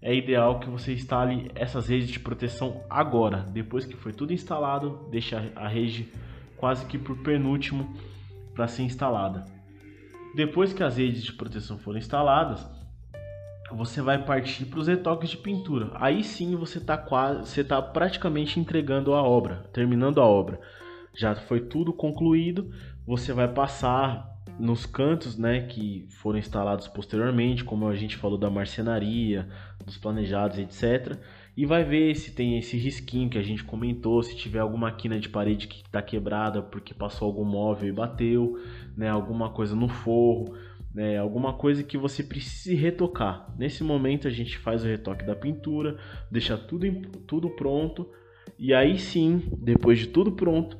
é 0.00 0.14
ideal 0.14 0.60
que 0.60 0.68
você 0.68 0.92
instale 0.92 1.50
essas 1.54 1.88
redes 1.88 2.08
de 2.08 2.20
proteção 2.20 2.82
agora. 2.88 3.38
Depois 3.50 3.84
que 3.84 3.96
foi 3.96 4.12
tudo 4.12 4.32
instalado, 4.32 5.06
deixa 5.10 5.50
a 5.56 5.66
rede 5.66 6.08
quase 6.56 6.86
que 6.86 6.98
por 6.98 7.16
penúltimo 7.18 7.94
para 8.54 8.68
ser 8.68 8.82
instalada. 8.82 9.44
Depois 10.34 10.72
que 10.72 10.82
as 10.82 10.96
redes 10.96 11.24
de 11.24 11.32
proteção 11.32 11.78
forem 11.78 11.98
instaladas, 11.98 12.66
você 13.72 14.00
vai 14.00 14.24
partir 14.24 14.66
para 14.66 14.78
os 14.78 14.86
retoques 14.86 15.30
de 15.30 15.36
pintura. 15.36 15.90
Aí 15.94 16.22
sim 16.22 16.54
você 16.54 16.78
está 16.78 16.96
quase, 16.96 17.48
você 17.50 17.64
tá 17.64 17.82
praticamente 17.82 18.60
entregando 18.60 19.14
a 19.14 19.22
obra, 19.22 19.64
terminando 19.72 20.20
a 20.20 20.24
obra. 20.24 20.60
Já 21.16 21.34
foi 21.34 21.60
tudo 21.60 21.92
concluído. 21.92 22.70
Você 23.06 23.32
vai 23.32 23.48
passar 23.48 24.34
nos 24.58 24.86
cantos, 24.86 25.36
né, 25.36 25.62
que 25.66 26.06
foram 26.10 26.38
instalados 26.38 26.88
posteriormente, 26.88 27.64
como 27.64 27.86
a 27.88 27.94
gente 27.94 28.16
falou 28.16 28.38
da 28.38 28.48
marcenaria, 28.48 29.48
dos 29.84 29.98
planejados, 29.98 30.58
etc 30.58 31.18
e 31.56 31.64
vai 31.64 31.82
ver 31.82 32.14
se 32.14 32.32
tem 32.32 32.58
esse 32.58 32.76
risquinho 32.76 33.30
que 33.30 33.38
a 33.38 33.42
gente 33.42 33.64
comentou, 33.64 34.22
se 34.22 34.36
tiver 34.36 34.58
alguma 34.58 34.92
quina 34.92 35.18
de 35.18 35.28
parede 35.28 35.66
que 35.66 35.76
está 35.76 36.02
quebrada 36.02 36.60
porque 36.60 36.92
passou 36.92 37.26
algum 37.26 37.44
móvel 37.44 37.88
e 37.88 37.92
bateu, 37.92 38.58
né, 38.94 39.08
alguma 39.08 39.48
coisa 39.48 39.74
no 39.74 39.88
forro, 39.88 40.54
né, 40.94 41.16
alguma 41.16 41.54
coisa 41.54 41.82
que 41.82 41.96
você 41.96 42.22
precise 42.22 42.74
retocar. 42.74 43.54
Nesse 43.56 43.82
momento 43.82 44.28
a 44.28 44.30
gente 44.30 44.58
faz 44.58 44.84
o 44.84 44.86
retoque 44.86 45.24
da 45.24 45.34
pintura, 45.34 45.96
deixa 46.30 46.58
tudo, 46.58 46.86
tudo 47.26 47.48
pronto 47.48 48.06
e 48.58 48.74
aí 48.74 48.98
sim, 48.98 49.42
depois 49.58 49.98
de 49.98 50.08
tudo 50.08 50.32
pronto, 50.32 50.76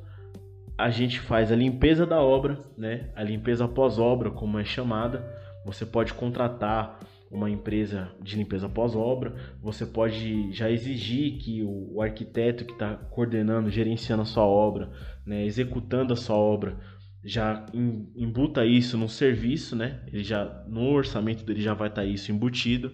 a 0.77 0.89
gente 0.89 1.19
faz 1.19 1.51
a 1.51 1.55
limpeza 1.55 2.05
da 2.05 2.21
obra, 2.21 2.59
né, 2.77 3.09
a 3.15 3.23
limpeza 3.23 3.67
pós-obra, 3.67 4.29
como 4.29 4.59
é 4.59 4.63
chamada. 4.63 5.25
Você 5.65 5.85
pode 5.85 6.13
contratar 6.13 6.99
uma 7.31 7.49
empresa 7.49 8.09
de 8.21 8.37
limpeza 8.37 8.69
pós-obra, 8.69 9.35
você 9.61 9.85
pode 9.85 10.51
já 10.53 10.69
exigir 10.69 11.39
que 11.39 11.63
o, 11.63 12.01
arquiteto 12.01 12.63
que 12.63 12.71
está 12.71 12.95
coordenando, 12.95 13.69
gerenciando 13.69 14.21
a 14.21 14.25
sua 14.25 14.45
obra, 14.45 14.91
né, 15.25 15.43
executando 15.45 16.13
a 16.13 16.15
sua 16.15 16.37
obra, 16.37 16.77
já 17.23 17.65
embuta 17.73 18.65
isso 18.65 18.97
no 18.97 19.09
serviço, 19.09 19.75
né? 19.75 19.99
Ele 20.07 20.23
já 20.23 20.63
no 20.67 20.89
orçamento 20.91 21.43
dele 21.43 21.61
já 21.61 21.73
vai 21.73 21.89
estar 21.89 22.03
tá 22.03 22.07
isso 22.07 22.31
embutido, 22.31 22.93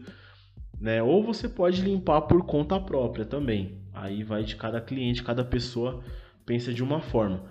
né? 0.80 1.04
Ou 1.04 1.22
você 1.22 1.48
pode 1.48 1.82
limpar 1.84 2.22
por 2.22 2.44
conta 2.44 2.80
própria 2.80 3.26
também. 3.26 3.84
Aí 3.94 4.24
vai 4.24 4.44
de 4.44 4.56
cada 4.56 4.82
cliente, 4.82 5.22
cada 5.22 5.44
pessoa 5.44 6.04
pensa 6.46 6.74
de 6.74 6.82
uma 6.82 7.00
forma. 7.00 7.44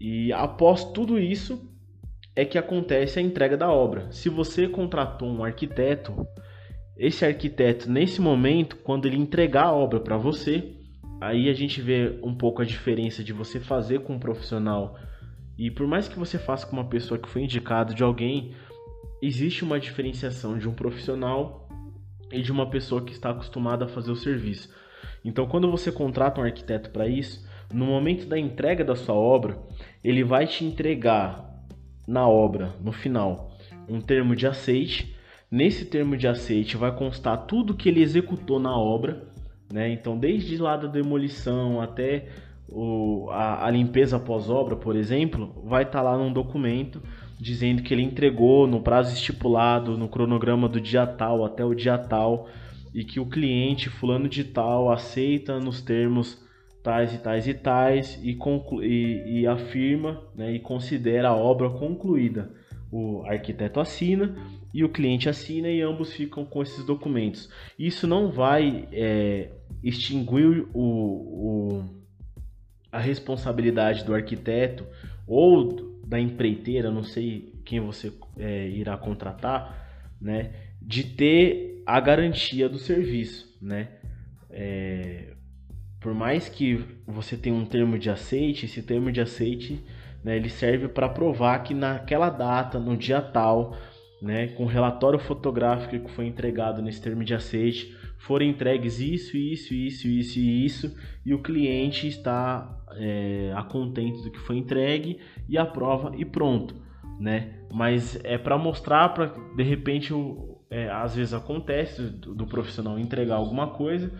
E 0.00 0.32
após 0.32 0.84
tudo 0.84 1.18
isso, 1.18 1.70
é 2.34 2.44
que 2.44 2.58
acontece 2.58 3.18
a 3.18 3.22
entrega 3.22 3.56
da 3.56 3.70
obra. 3.70 4.12
Se 4.12 4.28
você 4.28 4.68
contratou 4.68 5.28
um 5.28 5.42
arquiteto, 5.42 6.26
esse 6.96 7.24
arquiteto, 7.24 7.90
nesse 7.90 8.20
momento, 8.20 8.76
quando 8.76 9.06
ele 9.06 9.16
entregar 9.16 9.64
a 9.64 9.72
obra 9.72 9.98
para 9.98 10.18
você, 10.18 10.74
aí 11.20 11.48
a 11.48 11.54
gente 11.54 11.80
vê 11.80 12.18
um 12.22 12.34
pouco 12.34 12.60
a 12.60 12.64
diferença 12.64 13.24
de 13.24 13.32
você 13.32 13.58
fazer 13.58 14.00
com 14.00 14.14
um 14.14 14.18
profissional. 14.18 14.98
E 15.56 15.70
por 15.70 15.86
mais 15.86 16.08
que 16.08 16.18
você 16.18 16.38
faça 16.38 16.66
com 16.66 16.76
uma 16.76 16.88
pessoa 16.88 17.18
que 17.18 17.28
foi 17.28 17.42
indicado 17.42 17.94
de 17.94 18.02
alguém, 18.02 18.54
existe 19.22 19.64
uma 19.64 19.80
diferenciação 19.80 20.58
de 20.58 20.68
um 20.68 20.74
profissional 20.74 21.66
e 22.30 22.42
de 22.42 22.52
uma 22.52 22.68
pessoa 22.68 23.02
que 23.02 23.12
está 23.12 23.30
acostumada 23.30 23.86
a 23.86 23.88
fazer 23.88 24.10
o 24.10 24.16
serviço. 24.16 24.74
Então, 25.24 25.46
quando 25.46 25.70
você 25.70 25.90
contrata 25.90 26.40
um 26.40 26.44
arquiteto 26.44 26.90
para 26.90 27.08
isso, 27.08 27.45
no 27.72 27.86
momento 27.86 28.26
da 28.26 28.38
entrega 28.38 28.84
da 28.84 28.94
sua 28.94 29.14
obra, 29.14 29.58
ele 30.02 30.22
vai 30.22 30.46
te 30.46 30.64
entregar 30.64 31.44
na 32.06 32.28
obra, 32.28 32.74
no 32.80 32.92
final, 32.92 33.50
um 33.88 34.00
termo 34.00 34.36
de 34.36 34.46
aceite. 34.46 35.14
Nesse 35.50 35.84
termo 35.84 36.16
de 36.16 36.28
aceite 36.28 36.76
vai 36.76 36.94
constar 36.94 37.46
tudo 37.46 37.74
que 37.74 37.88
ele 37.88 38.02
executou 38.02 38.58
na 38.58 38.76
obra, 38.76 39.28
né? 39.72 39.90
Então, 39.90 40.18
desde 40.18 40.56
lá 40.58 40.76
da 40.76 40.86
demolição 40.86 41.80
até 41.80 42.28
o, 42.68 43.28
a, 43.30 43.66
a 43.66 43.70
limpeza 43.70 44.18
pós-obra, 44.18 44.76
por 44.76 44.96
exemplo, 44.96 45.62
vai 45.64 45.82
estar 45.82 45.98
tá 45.98 46.10
lá 46.10 46.18
num 46.18 46.32
documento 46.32 47.02
dizendo 47.38 47.82
que 47.82 47.92
ele 47.92 48.02
entregou 48.02 48.66
no 48.66 48.80
prazo 48.80 49.12
estipulado, 49.12 49.96
no 49.96 50.08
cronograma 50.08 50.68
do 50.68 50.80
dia 50.80 51.06
tal 51.06 51.44
até 51.44 51.64
o 51.64 51.74
dia 51.74 51.98
tal, 51.98 52.48
e 52.94 53.04
que 53.04 53.20
o 53.20 53.26
cliente 53.26 53.90
fulano 53.90 54.28
de 54.28 54.42
tal 54.42 54.90
aceita 54.90 55.60
nos 55.60 55.82
termos 55.82 56.45
tais 56.86 57.12
e 57.12 57.18
tais 57.18 57.48
e 57.48 57.54
tais 57.54 58.20
e, 58.22 58.38
e, 58.84 59.40
e 59.40 59.46
afirma 59.48 60.22
né, 60.36 60.52
e 60.52 60.60
considera 60.60 61.30
a 61.30 61.34
obra 61.34 61.68
concluída. 61.68 62.48
O 62.92 63.24
arquiteto 63.26 63.80
assina 63.80 64.36
e 64.72 64.84
o 64.84 64.88
cliente 64.88 65.28
assina 65.28 65.68
e 65.68 65.82
ambos 65.82 66.12
ficam 66.12 66.44
com 66.44 66.62
esses 66.62 66.86
documentos. 66.86 67.50
Isso 67.76 68.06
não 68.06 68.30
vai 68.30 68.88
é, 68.92 69.50
extinguir 69.82 70.64
o, 70.72 70.80
o, 70.80 71.84
a 72.92 73.00
responsabilidade 73.00 74.04
do 74.04 74.14
arquiteto 74.14 74.86
ou 75.26 75.98
da 76.06 76.20
empreiteira, 76.20 76.88
não 76.88 77.02
sei 77.02 77.52
quem 77.64 77.80
você 77.80 78.12
é, 78.38 78.68
irá 78.68 78.96
contratar, 78.96 80.14
né, 80.20 80.52
de 80.80 81.02
ter 81.02 81.82
a 81.84 81.98
garantia 81.98 82.68
do 82.68 82.78
serviço, 82.78 83.58
né? 83.60 83.88
é, 84.56 85.34
por 86.06 86.14
mais 86.14 86.48
que 86.48 86.84
você 87.04 87.36
tenha 87.36 87.56
um 87.56 87.64
termo 87.64 87.98
de 87.98 88.08
aceite, 88.08 88.64
esse 88.64 88.80
termo 88.80 89.10
de 89.10 89.20
aceite 89.20 89.84
né, 90.22 90.36
ele 90.36 90.48
serve 90.48 90.86
para 90.86 91.08
provar 91.08 91.58
que 91.64 91.74
naquela 91.74 92.30
data, 92.30 92.78
no 92.78 92.96
dia 92.96 93.20
tal, 93.20 93.76
né, 94.22 94.46
com 94.46 94.66
relatório 94.66 95.18
fotográfico 95.18 95.98
que 95.98 96.12
foi 96.12 96.26
entregado 96.26 96.80
nesse 96.80 97.02
termo 97.02 97.24
de 97.24 97.34
aceite, 97.34 97.92
foram 98.18 98.46
entregues 98.46 99.00
isso, 99.00 99.36
isso, 99.36 99.74
isso, 99.74 100.06
isso 100.06 100.38
e 100.38 100.64
isso, 100.64 100.96
e 101.24 101.34
o 101.34 101.42
cliente 101.42 102.06
está 102.06 102.86
é, 102.92 103.52
a 103.56 103.64
contento 103.64 104.22
do 104.22 104.30
que 104.30 104.38
foi 104.38 104.58
entregue 104.58 105.18
e 105.48 105.58
aprova 105.58 106.12
e 106.16 106.24
pronto, 106.24 106.76
né? 107.18 107.54
Mas 107.74 108.16
é 108.22 108.38
para 108.38 108.56
mostrar 108.56 109.08
para 109.08 109.34
de 109.56 109.64
repente 109.64 110.14
o, 110.14 110.60
é, 110.70 110.88
às 110.88 111.16
vezes 111.16 111.34
acontece 111.34 112.00
do, 112.00 112.32
do 112.32 112.46
profissional 112.46 112.96
entregar 112.96 113.34
alguma 113.34 113.70
coisa 113.70 114.12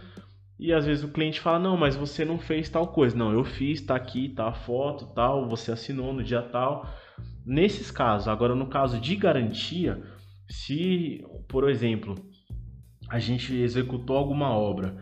e 0.58 0.72
às 0.72 0.86
vezes 0.86 1.04
o 1.04 1.12
cliente 1.12 1.40
fala: 1.40 1.58
Não, 1.58 1.76
mas 1.76 1.96
você 1.96 2.24
não 2.24 2.38
fez 2.38 2.68
tal 2.68 2.88
coisa. 2.88 3.16
Não, 3.16 3.32
eu 3.32 3.44
fiz, 3.44 3.80
tá 3.80 3.94
aqui, 3.94 4.28
tá 4.30 4.48
a 4.48 4.54
foto, 4.54 5.06
tal, 5.14 5.48
você 5.48 5.72
assinou 5.72 6.12
no 6.12 6.24
dia 6.24 6.42
tal. 6.42 6.86
Nesses 7.44 7.90
casos, 7.90 8.26
agora 8.28 8.54
no 8.54 8.66
caso 8.66 8.98
de 8.98 9.14
garantia, 9.14 10.02
se, 10.48 11.24
por 11.48 11.68
exemplo, 11.68 12.14
a 13.08 13.18
gente 13.18 13.54
executou 13.54 14.16
alguma 14.16 14.50
obra 14.50 14.96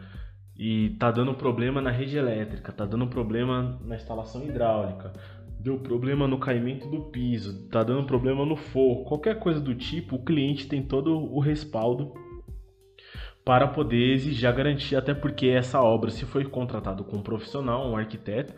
e 0.57 0.91
tá 0.99 1.11
dando 1.11 1.35
problema 1.35 1.81
na 1.81 1.91
rede 1.91 2.17
elétrica, 2.17 2.73
tá 2.73 2.85
dando 2.85 3.07
problema 3.07 3.81
na 3.83 3.97
instalação 3.97 4.45
hidráulica, 4.45 5.13
deu 5.59 5.79
problema 5.79 6.29
no 6.29 6.39
caimento 6.39 6.89
do 6.89 7.11
piso, 7.11 7.69
tá 7.69 7.83
dando 7.83 8.07
problema 8.07 8.45
no 8.45 8.57
forro, 8.57 9.05
qualquer 9.05 9.39
coisa 9.39 9.61
do 9.61 9.75
tipo, 9.75 10.17
o 10.17 10.25
cliente 10.25 10.69
tem 10.69 10.83
todo 10.83 11.17
o 11.17 11.41
respaldo 11.41 12.13
para 13.45 13.69
poder 13.69 14.15
exigir 14.15 14.49
a 14.49 14.53
garantia, 14.53 14.99
até 14.99 15.13
porque 15.13 15.49
essa 15.49 15.81
obra, 15.81 16.11
se 16.11 16.25
foi 16.25 16.45
contratado 16.45 17.05
com 17.05 17.19
um 17.19 17.23
profissional, 17.23 17.91
um 17.91 17.97
arquiteto, 17.97 18.55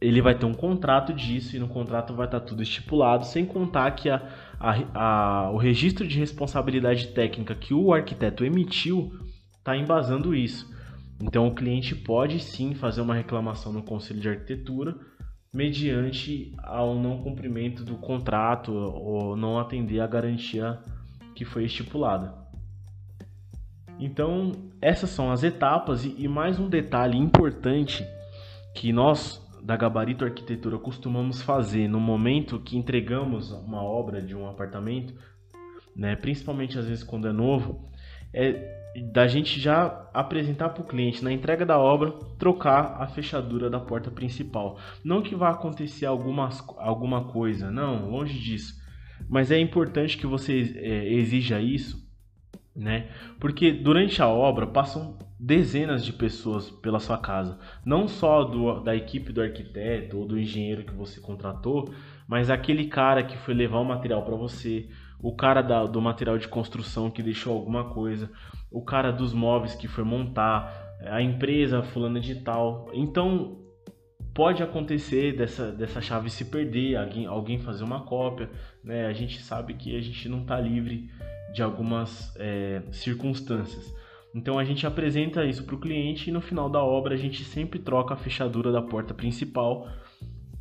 ele 0.00 0.22
vai 0.22 0.34
ter 0.34 0.46
um 0.46 0.54
contrato 0.54 1.12
disso 1.12 1.56
e 1.56 1.58
no 1.58 1.68
contrato 1.68 2.14
vai 2.14 2.26
estar 2.26 2.40
tudo 2.40 2.62
estipulado, 2.62 3.26
sem 3.26 3.44
contar 3.44 3.90
que 3.92 4.08
a, 4.08 4.22
a, 4.58 4.74
a, 4.94 5.50
o 5.50 5.56
registro 5.56 6.06
de 6.06 6.18
responsabilidade 6.18 7.08
técnica 7.08 7.54
que 7.54 7.74
o 7.74 7.92
arquiteto 7.92 8.44
emitiu 8.44 9.12
está 9.58 9.76
embasando 9.76 10.34
isso. 10.34 10.74
Então 11.20 11.46
o 11.48 11.54
cliente 11.54 11.94
pode 11.94 12.40
sim 12.40 12.74
fazer 12.74 13.00
uma 13.00 13.14
reclamação 13.14 13.72
no 13.72 13.82
Conselho 13.82 14.20
de 14.20 14.28
Arquitetura 14.28 14.94
mediante 15.52 16.54
ao 16.62 16.94
não 16.94 17.22
cumprimento 17.22 17.82
do 17.82 17.96
contrato 17.96 18.72
ou 18.72 19.34
não 19.34 19.58
atender 19.58 20.00
a 20.00 20.06
garantia 20.06 20.78
que 21.34 21.44
foi 21.44 21.64
estipulada. 21.64 22.45
Então, 23.98 24.52
essas 24.80 25.10
são 25.10 25.30
as 25.30 25.42
etapas 25.42 26.04
e, 26.04 26.14
e 26.18 26.28
mais 26.28 26.58
um 26.58 26.68
detalhe 26.68 27.16
importante 27.16 28.06
que 28.74 28.92
nós 28.92 29.42
da 29.62 29.76
Gabarito 29.76 30.24
Arquitetura 30.24 30.78
costumamos 30.78 31.42
fazer 31.42 31.88
no 31.88 31.98
momento 31.98 32.60
que 32.60 32.76
entregamos 32.76 33.50
uma 33.50 33.82
obra 33.82 34.22
de 34.22 34.36
um 34.36 34.48
apartamento, 34.48 35.12
né, 35.94 36.14
principalmente 36.14 36.78
às 36.78 36.86
vezes 36.86 37.02
quando 37.02 37.26
é 37.26 37.32
novo, 37.32 37.84
é 38.32 38.76
da 39.12 39.26
gente 39.26 39.60
já 39.60 40.08
apresentar 40.14 40.70
para 40.70 40.82
o 40.82 40.86
cliente 40.86 41.22
na 41.22 41.32
entrega 41.32 41.66
da 41.66 41.78
obra 41.78 42.12
trocar 42.38 42.96
a 42.98 43.06
fechadura 43.08 43.68
da 43.68 43.80
porta 43.80 44.10
principal. 44.10 44.78
Não 45.04 45.20
que 45.20 45.34
vá 45.34 45.50
acontecer 45.50 46.06
algumas, 46.06 46.64
alguma 46.78 47.24
coisa, 47.24 47.70
não, 47.70 48.08
longe 48.08 48.38
disso. 48.38 48.74
Mas 49.28 49.50
é 49.50 49.58
importante 49.58 50.16
que 50.16 50.26
você 50.26 50.74
é, 50.76 51.12
exija 51.12 51.60
isso 51.60 52.05
né? 52.76 53.08
Porque 53.40 53.72
durante 53.72 54.20
a 54.20 54.28
obra 54.28 54.66
passam 54.66 55.18
dezenas 55.38 56.04
de 56.04 56.12
pessoas 56.12 56.70
pela 56.70 57.00
sua 57.00 57.18
casa, 57.18 57.58
não 57.84 58.06
só 58.06 58.44
do, 58.44 58.80
da 58.80 58.94
equipe 58.94 59.32
do 59.32 59.40
arquiteto 59.40 60.18
ou 60.18 60.26
do 60.26 60.38
engenheiro 60.38 60.84
que 60.84 60.94
você 60.94 61.20
contratou, 61.20 61.92
mas 62.28 62.50
aquele 62.50 62.86
cara 62.86 63.22
que 63.22 63.36
foi 63.38 63.54
levar 63.54 63.78
o 63.78 63.84
material 63.84 64.22
para 64.22 64.36
você, 64.36 64.88
o 65.20 65.34
cara 65.34 65.62
da, 65.62 65.84
do 65.86 66.00
material 66.00 66.38
de 66.38 66.48
construção 66.48 67.10
que 67.10 67.22
deixou 67.22 67.54
alguma 67.54 67.84
coisa, 67.84 68.30
o 68.70 68.82
cara 68.82 69.10
dos 69.10 69.32
móveis 69.32 69.74
que 69.74 69.88
foi 69.88 70.04
montar, 70.04 70.86
a 71.06 71.22
empresa 71.22 71.82
fulana 71.82 72.20
de 72.20 72.36
tal. 72.36 72.90
Então 72.92 73.58
pode 74.34 74.62
acontecer 74.62 75.34
dessa, 75.34 75.72
dessa 75.72 76.00
chave 76.00 76.28
se 76.28 76.44
perder, 76.44 76.96
alguém, 76.96 77.26
alguém 77.26 77.58
fazer 77.58 77.84
uma 77.84 78.04
cópia, 78.04 78.50
né? 78.84 79.06
A 79.06 79.12
gente 79.12 79.40
sabe 79.40 79.74
que 79.74 79.96
a 79.96 80.00
gente 80.00 80.28
não 80.28 80.42
está 80.42 80.60
livre 80.60 81.08
de 81.52 81.62
algumas 81.62 82.34
é, 82.36 82.82
circunstâncias. 82.92 83.94
Então 84.34 84.58
a 84.58 84.64
gente 84.64 84.86
apresenta 84.86 85.44
isso 85.44 85.64
para 85.64 85.74
o 85.74 85.80
cliente 85.80 86.28
e 86.28 86.32
no 86.32 86.40
final 86.40 86.68
da 86.68 86.82
obra 86.82 87.14
a 87.14 87.16
gente 87.16 87.42
sempre 87.44 87.78
troca 87.78 88.14
a 88.14 88.16
fechadura 88.16 88.70
da 88.70 88.82
porta 88.82 89.14
principal 89.14 89.88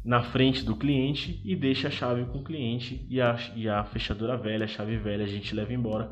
na 0.03 0.21
frente 0.21 0.63
do 0.63 0.75
cliente 0.75 1.41
e 1.43 1.55
deixa 1.55 1.87
a 1.87 1.91
chave 1.91 2.25
com 2.25 2.37
o 2.37 2.43
cliente 2.43 3.05
e 3.09 3.19
a, 3.19 3.35
e 3.55 3.67
a 3.67 3.83
fechadura 3.83 4.37
velha, 4.37 4.65
a 4.65 4.67
chave 4.67 4.97
velha 4.97 5.25
a 5.25 5.27
gente 5.27 5.53
leva 5.53 5.73
embora 5.73 6.11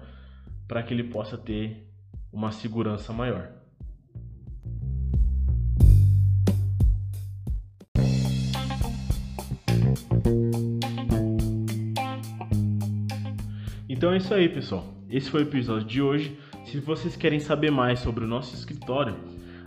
para 0.67 0.81
que 0.83 0.93
ele 0.93 1.05
possa 1.05 1.37
ter 1.37 1.87
uma 2.31 2.51
segurança 2.51 3.13
maior. 3.13 3.62
Então 14.03 14.11
é 14.11 14.17
isso 14.17 14.33
aí, 14.33 14.49
pessoal. 14.49 14.83
Esse 15.09 15.29
foi 15.29 15.43
o 15.43 15.47
episódio 15.47 15.87
de 15.87 16.01
hoje. 16.01 16.37
Se 16.65 16.77
vocês 16.81 17.15
querem 17.15 17.39
saber 17.39 17.71
mais 17.71 17.99
sobre 17.99 18.25
o 18.25 18.27
nosso 18.27 18.53
escritório, 18.53 19.15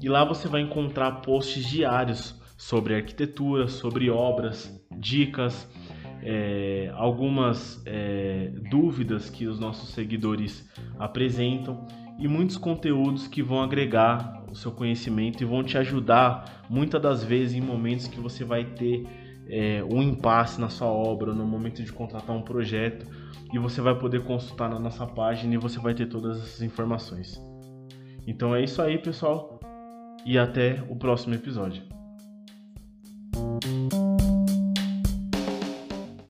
e 0.00 0.08
lá 0.08 0.24
você 0.24 0.46
vai 0.46 0.60
encontrar 0.60 1.20
posts 1.20 1.66
diários 1.66 2.38
sobre 2.58 2.96
arquitetura, 2.96 3.68
sobre 3.68 4.10
obras, 4.10 4.84
dicas, 4.98 5.66
é, 6.20 6.90
algumas 6.94 7.80
é, 7.86 8.50
dúvidas 8.68 9.30
que 9.30 9.46
os 9.46 9.60
nossos 9.60 9.90
seguidores 9.90 10.68
apresentam 10.98 11.86
e 12.18 12.26
muitos 12.26 12.56
conteúdos 12.56 13.28
que 13.28 13.40
vão 13.40 13.62
agregar 13.62 14.44
o 14.50 14.56
seu 14.56 14.72
conhecimento 14.72 15.40
e 15.40 15.46
vão 15.46 15.62
te 15.62 15.78
ajudar 15.78 16.64
muitas 16.68 17.00
das 17.00 17.22
vezes 17.22 17.54
em 17.54 17.60
momentos 17.60 18.08
que 18.08 18.18
você 18.18 18.44
vai 18.44 18.64
ter 18.64 19.06
é, 19.48 19.84
um 19.84 20.02
impasse 20.02 20.60
na 20.60 20.68
sua 20.68 20.88
obra, 20.88 21.32
no 21.32 21.46
momento 21.46 21.82
de 21.82 21.92
contratar 21.92 22.34
um 22.34 22.42
projeto 22.42 23.06
e 23.52 23.58
você 23.58 23.80
vai 23.80 23.96
poder 23.96 24.24
consultar 24.24 24.68
na 24.68 24.80
nossa 24.80 25.06
página 25.06 25.54
e 25.54 25.56
você 25.56 25.78
vai 25.78 25.94
ter 25.94 26.06
todas 26.06 26.38
essas 26.38 26.60
informações. 26.60 27.40
Então 28.26 28.54
é 28.54 28.62
isso 28.62 28.82
aí, 28.82 28.98
pessoal, 28.98 29.60
e 30.26 30.36
até 30.36 30.84
o 30.88 30.96
próximo 30.96 31.34
episódio. 31.34 31.97